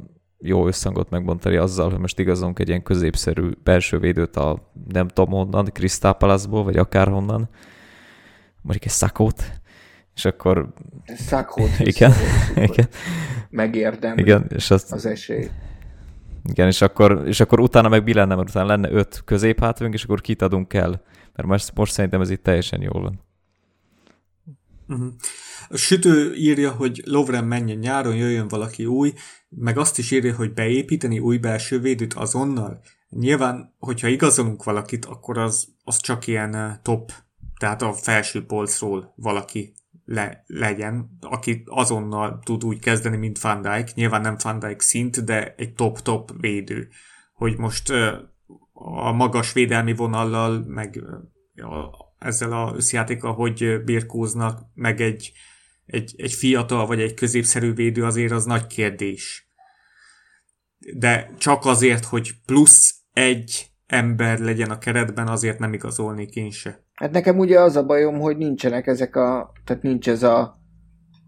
[0.45, 5.31] jó összhangot megbontani azzal, hogy most igazolunk egy ilyen középszerű belső védőt a nem tudom
[5.31, 7.49] honnan, Crystal Palace-ból, vagy akárhonnan,
[8.63, 9.61] mondjuk egy szakót,
[10.15, 10.73] és akkor...
[11.05, 12.13] Szakót igen,
[12.71, 12.89] igen.
[13.51, 15.49] Megérdem igen, és azt, az esély.
[16.45, 20.05] Igen, és akkor, és akkor utána meg mi lenne, mert utána lenne öt középhátvünk, és
[20.05, 21.03] akkor kit adunk el.
[21.35, 23.21] Mert most, most szerintem ez itt teljesen jól van.
[24.89, 25.13] Uh-huh.
[25.69, 29.13] A sütő írja, hogy Lovren menjen nyáron, jöjjön valaki új,
[29.57, 32.81] meg azt is írja, hogy beépíteni új belső védőt azonnal.
[33.09, 37.13] Nyilván, hogyha igazolunk valakit, akkor az, az csak ilyen eh, top,
[37.59, 39.75] tehát a felső polcról valaki
[40.05, 43.95] le, legyen, aki azonnal tud úgy kezdeni, mint Van Dijk.
[43.95, 46.89] Nyilván nem Van Dijk szint, de egy top-top védő.
[47.35, 48.15] Hogy most eh,
[48.73, 51.65] a magas védelmi vonallal, meg eh,
[52.19, 55.33] ezzel a összjátékkal, hogy birkóznak, meg egy
[55.93, 59.51] egy, egy fiatal vagy egy középszerű védő azért az nagy kérdés.
[60.97, 66.85] De csak azért, hogy plusz egy ember legyen a keretben, azért nem igazolnék én se.
[66.93, 70.61] Hát nekem ugye az a bajom, hogy nincsenek ezek a, tehát nincs ez a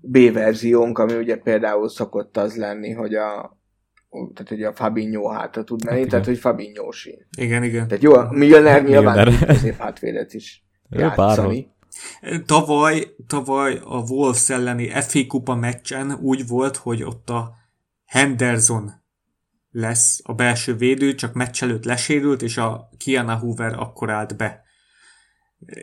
[0.00, 3.58] B-verziónk, ami ugye például szokott az lenni, hogy a
[4.34, 7.26] tehát hogy a Fabinho hátra tud menni, hát tehát hogy Fabinho sín.
[7.38, 7.88] Igen, igen.
[7.88, 11.73] Tehát jó, a Milner nyilván középhátvédet is játszani.
[12.46, 17.54] Tavaly, tavaly a Wolves elleni FA kupa meccsen úgy volt, hogy ott a
[18.04, 19.02] Henderson
[19.70, 24.62] lesz a belső védő, csak meccs előtt lesérült, és a Kiana Hoover akkor állt be.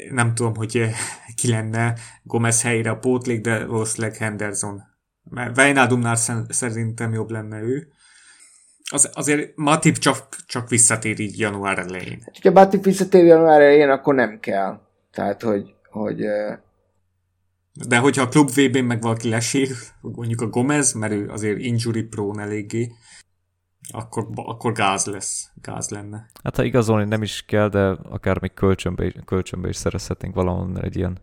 [0.09, 0.89] Nem tudom, hogy
[1.36, 4.84] ki lenne Gomez helyére a pótlék, de valószínűleg Henderson.
[5.24, 6.16] Mert Wijnaldumnál
[6.49, 7.88] szerintem jobb lenne ő.
[8.91, 12.22] az, azért Matip csak, csak visszatér így január elején.
[12.26, 14.82] Hát, hogyha Matip visszatér január elején, akkor nem kell.
[15.12, 16.26] Tehát, hogy, hogy
[17.88, 19.68] de hogyha a klub VB-n meg valaki lesér,
[20.02, 22.92] mondjuk a Gomez, mert ő azért injury prone eléggé,
[23.92, 26.26] akkor, akkor gáz lesz, gáz lenne.
[26.44, 30.96] Hát ha igazolni nem is kell, de akár még kölcsönbe, kölcsönbe is szerezhetnénk valahol egy
[30.96, 31.18] ilyen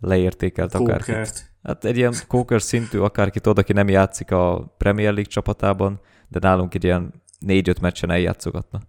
[0.00, 1.50] leértékelt akárkit.
[1.62, 6.38] Hát egy ilyen kóker szintű akárkit oda, aki nem játszik a Premier League csapatában, de
[6.42, 8.80] nálunk egy ilyen négy-öt meccsen eljátszogatna.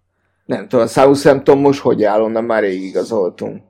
[0.46, 3.64] Nem tudom, a Southampton most hogy áll, onnan már rég igazoltunk.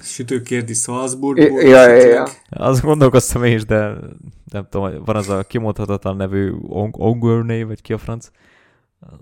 [0.00, 1.62] Sütő kérdi Salzburgból.
[1.62, 2.26] Ja, ja, ja.
[2.48, 3.94] Azt gondolkoztam én is, de
[4.52, 6.52] nem tudom, van az a kimondhatatlan nevű
[6.92, 8.30] Ongörné, vagy ki a franc?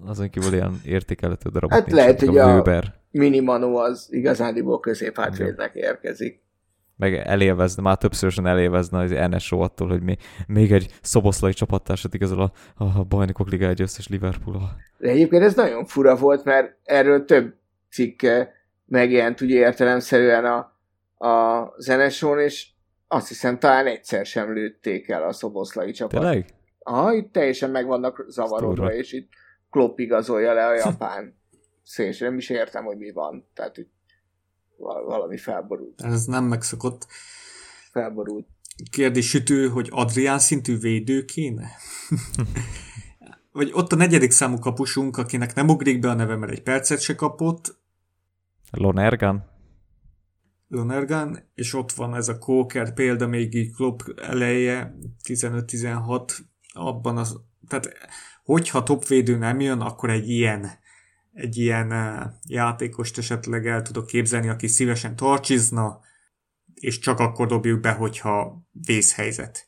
[0.07, 1.70] Azon kívül ilyen értékelhető darab.
[1.70, 6.45] Hát lehet, hogy a, a Minimanu az igazániból középhátvédnek érkezik.
[6.97, 12.53] Meg elélvezne, már többszörösen elélvezne az NSO attól, hogy még, még egy szoboszlai csapattársat igazol
[12.76, 17.24] a, a bajnokok liga egy összes liverpool De egyébként ez nagyon fura volt, mert erről
[17.24, 17.55] több
[17.91, 18.53] cikke
[18.87, 20.59] megjelent ugye értelemszerűen a,
[21.28, 22.68] a zenesón, és
[23.09, 26.20] azt hiszem talán egyszer sem lőtték el a szoboszlai csapat.
[26.20, 26.55] Tényleg?
[26.78, 29.28] Aha, itt teljesen meg vannak zavarodva, és itt
[29.70, 31.39] Klopp igazolja le a japán
[31.82, 32.24] szélső.
[32.24, 33.49] Nem is értem, hogy mi van.
[33.55, 33.89] Tehát hogy
[35.07, 36.03] valami felborult.
[36.03, 37.07] Ez nem megszokott.
[37.93, 38.47] Felborult.
[38.91, 41.70] Kérdés sütő, hogy Adrián szintű védő kéne?
[43.57, 47.00] Vagy ott a negyedik számú kapusunk, akinek nem ugrik be a neve, mert egy percet
[47.00, 47.78] se kapott,
[48.70, 49.44] Lonergan?
[50.68, 56.38] Lonergan, és ott van ez a Kóker példa még így Klopp eleje, 15-16,
[56.72, 57.88] abban az, tehát
[58.44, 60.70] hogyha topvédő nem jön, akkor egy ilyen
[61.32, 66.00] egy ilyen uh, játékost esetleg el tudok képzelni, aki szívesen tarcsizna,
[66.74, 69.66] és csak akkor dobjuk be, hogyha vészhelyzet.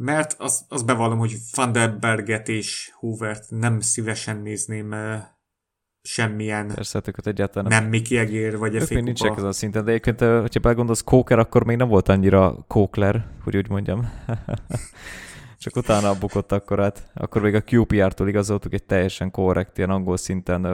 [0.00, 4.94] Mert az, az bevallom, hogy Van der Berget és Hoovert nem szívesen nézném
[6.02, 7.82] semmilyen Persze, őket egyáltalán nem.
[7.82, 11.38] nem Miki Egér, vagy Ők még nincsenek ezen a szinten, de egyébként, hogyha begondolsz, Kóker
[11.38, 14.10] akkor még nem volt annyira Kókler, hogy úgy mondjam.
[15.58, 17.10] Csak utána bukott akkor át.
[17.14, 20.66] Akkor még a QPR-tól igazoltuk egy teljesen korrekt, ilyen angol szinten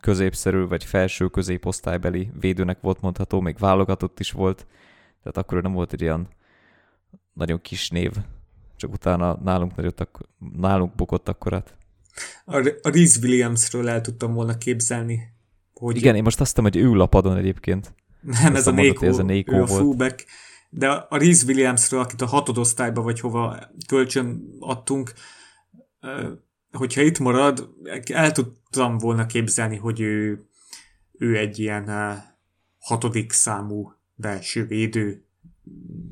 [0.00, 4.66] középszerű vagy felső középosztálybeli védőnek volt mondható, még válogatott is volt,
[5.22, 6.28] tehát akkor nem volt egy ilyen
[7.34, 8.12] nagyon kis név,
[8.76, 10.08] csak utána nálunk, nagyot,
[10.56, 11.76] nálunk bukott akkor át.
[12.44, 15.32] A, a Reese Williamsről el tudtam volna képzelni.
[15.72, 17.94] Hogy Igen, én most azt hiszem, hogy ő lapadon egyébként.
[18.20, 19.70] Nem, ez a, Néko, ez a Néko ő volt.
[19.70, 20.24] a fullback.
[20.70, 25.12] De a Reese Williamsről, akit a hatodosztályba vagy hova kölcsön adtunk,
[26.72, 27.70] hogyha itt marad,
[28.12, 30.46] el tudtam volna képzelni, hogy ő,
[31.12, 31.90] ő egy ilyen
[32.78, 35.23] hatodik számú belső védő,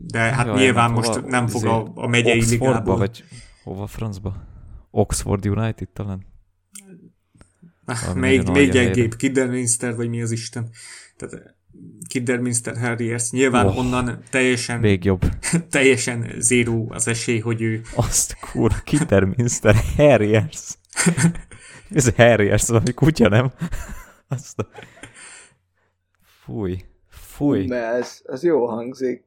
[0.07, 2.97] de hát Jaj, nyilván hát most nem fog a, a megyei ligába.
[2.97, 3.25] vagy
[3.63, 4.51] hova francba?
[4.91, 6.27] Oxford United talán?
[7.85, 10.69] Ah, még, még gyengébb, Kidderminster, vagy mi az Isten.
[11.17, 11.41] Tehát eh,
[12.09, 15.23] Kidderminster Harriers, nyilván oh, onnan teljesen még jobb.
[15.71, 17.81] teljesen zéró az esély, hogy ő...
[17.95, 20.79] Azt kur, Kidderminster Harriers.
[21.95, 23.53] Ez Harriers, valami kutya, nem?
[24.29, 24.69] Azt a...
[26.45, 27.61] Fúj, fúj.
[27.61, 29.25] Hummels, az jó hangzik.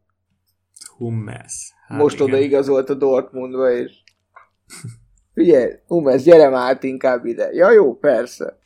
[0.98, 1.74] Hummels.
[1.88, 2.28] Hát Most igen.
[2.28, 4.04] oda igazolt a Dortmundba, és
[5.36, 7.50] Ugye, Hummels, gyere már át inkább ide.
[7.52, 8.58] Ja jó, persze.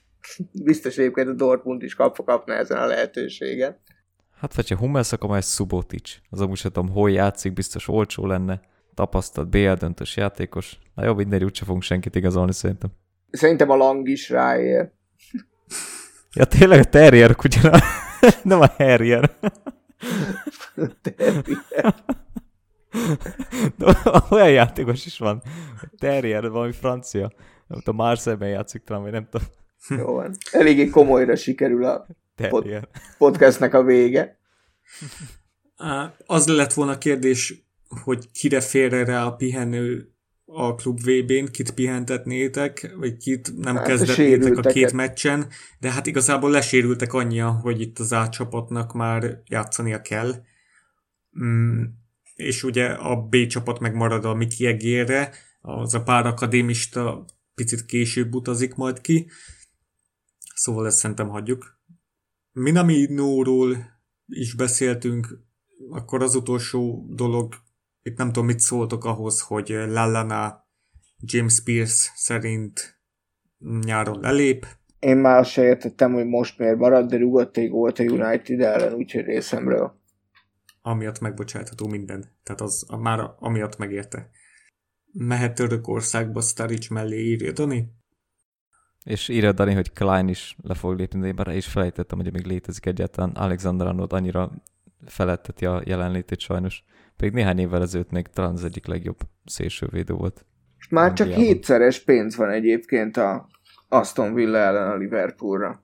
[0.51, 3.77] Biztos egyébként a Dortmund is kapva kapna ezen a lehetőségen.
[4.39, 6.17] Hát, vagy ha Hummels, akkor majd Subotic.
[6.29, 8.61] Az amúgy sem tudom, hol játszik, biztos olcsó lenne.
[8.93, 10.77] Tapasztalt BL döntős játékos.
[10.95, 12.89] Na jó, mindegy, úgyse fogunk senkit igazolni szerintem.
[13.31, 14.91] Szerintem a Lang is ráér.
[16.33, 17.71] Ja, tényleg a Terrier kutya,
[18.43, 19.31] nem a Harrier.
[21.01, 21.95] Terrier.
[23.77, 23.95] De
[24.29, 25.41] olyan játékos is van.
[25.97, 27.31] Terrier, valami francia.
[27.67, 29.47] Nem tudom, Marseille-ben játszik talán, vagy nem tudom.
[29.89, 30.35] Jó van.
[30.51, 32.05] Eléggé komolyra sikerül a
[32.49, 34.39] pod- podcastnek a vége.
[36.25, 37.67] Az lett volna a kérdés,
[38.03, 40.13] hogy kire férre rá a pihenő
[40.51, 45.47] a klub VB-n, kit pihentetnétek, vagy kit nem hát kezdetnétek a, a két meccsen,
[45.79, 50.33] de hát igazából lesérültek annyian, hogy itt az átcsapatnak már játszania kell.
[51.43, 51.83] Mm,
[52.35, 55.31] és ugye a B csapat megmarad a Miki Egérre,
[55.61, 57.25] az a pár akadémista
[57.55, 59.29] picit később utazik majd ki,
[60.55, 61.79] szóval ezt szerintem hagyjuk.
[62.51, 63.77] Minami Nóról
[64.27, 65.39] is beszéltünk,
[65.89, 67.55] akkor az utolsó dolog,
[68.03, 70.67] itt nem tudom, mit szóltok ahhoz, hogy Lallana
[71.19, 72.99] James Pierce szerint
[73.85, 74.65] nyáron lelép.
[74.99, 78.61] Én már azt se értettem, hogy most miért marad, de rugott egy gólt a United
[78.61, 79.99] ellen, úgyhogy részemről
[80.81, 82.25] amiatt megbocsátható minden.
[82.43, 84.29] Tehát az már amiatt megérte.
[85.11, 87.91] mehet Törökországba Staric mellé, írja Dani.
[89.03, 92.31] És írja Dani, hogy Klein is le fog lépni, de én már is felejtettem, hogy
[92.31, 93.29] még létezik egyáltalán.
[93.29, 94.51] Alexander Arnold annyira
[95.05, 96.83] feletteti a jelenlétét sajnos.
[97.19, 100.45] Pedig néhány évvel ezelőtt még talán az egyik legjobb szélsővédő volt.
[100.89, 103.49] Már csak hétszeres pénz van egyébként a
[103.87, 105.83] Aston Villa ellen a Liverpoolra.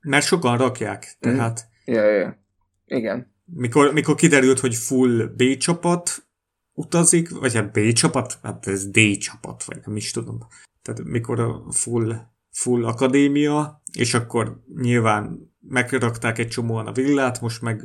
[0.00, 1.30] Mert sokan rakják, mhm.
[1.30, 1.68] tehát...
[1.90, 1.94] Mm.
[1.94, 2.44] Ja, ja.
[2.84, 3.34] Igen.
[3.44, 6.26] Mikor, mikor kiderült, hogy full B csapat
[6.72, 10.38] utazik, vagy hát B csapat, hát ez D csapat, vagy nem is tudom.
[10.82, 12.16] Tehát mikor a full,
[12.50, 17.82] full akadémia, és akkor nyilván megrakták egy csomóan a villát, most meg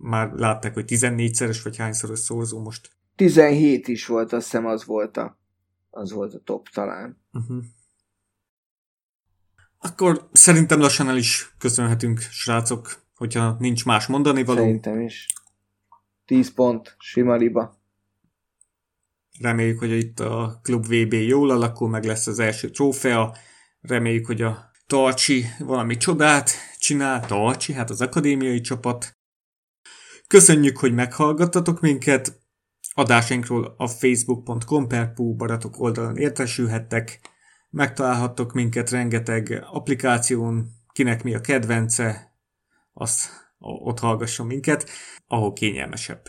[0.00, 2.90] már látták, hogy 14-szeres vagy hányszoros szorzó most.
[3.16, 5.38] 17 is volt, azt hiszem az volt a,
[5.90, 7.22] az volt a top talán.
[7.32, 7.62] Uh-huh.
[9.78, 14.58] Akkor szerintem lassan el is köszönhetünk, srácok, hogyha nincs más mondani való.
[14.58, 15.26] Szerintem is.
[16.24, 17.78] 10 pont, sima liba.
[19.40, 23.36] Reméljük, hogy itt a Klub VB jól alakul, meg lesz az első trófea.
[23.80, 27.26] Reméljük, hogy a Tarcsi valami csodát csinál.
[27.26, 29.19] Tarcsi, hát az akadémiai csapat.
[30.30, 32.40] Köszönjük, hogy meghallgattatok minket.
[32.94, 37.20] Adásainkról a facebook.com per baratok oldalon értesülhettek.
[37.70, 42.34] Megtalálhattok minket rengeteg applikáción, kinek mi a kedvence,
[42.92, 43.28] az
[43.58, 44.90] ott hallgasson minket,
[45.26, 46.22] ahol kényelmesebb.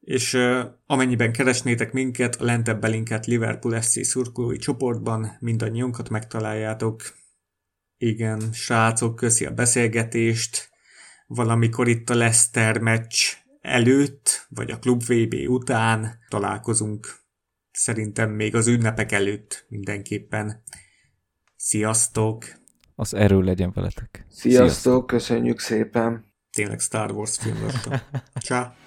[0.00, 0.38] És
[0.86, 7.02] amennyiben keresnétek minket, a lentebb belinket Liverpool FC szurkolói csoportban mindannyiunkat megtaláljátok.
[7.96, 10.69] Igen, srácok, köszi a beszélgetést.
[11.32, 13.14] Valamikor itt a Leicester meccs
[13.60, 17.20] előtt, vagy a Klub VB után találkozunk
[17.70, 20.62] szerintem még az ünnepek előtt mindenképpen.
[21.56, 22.44] Sziasztok!
[22.94, 24.26] Az erő legyen veletek.
[24.28, 25.06] Sziasztok, Sziasztok.
[25.06, 26.24] köszönjük szépen!
[26.50, 27.56] Tényleg Star Wars film
[28.44, 28.79] Ciao.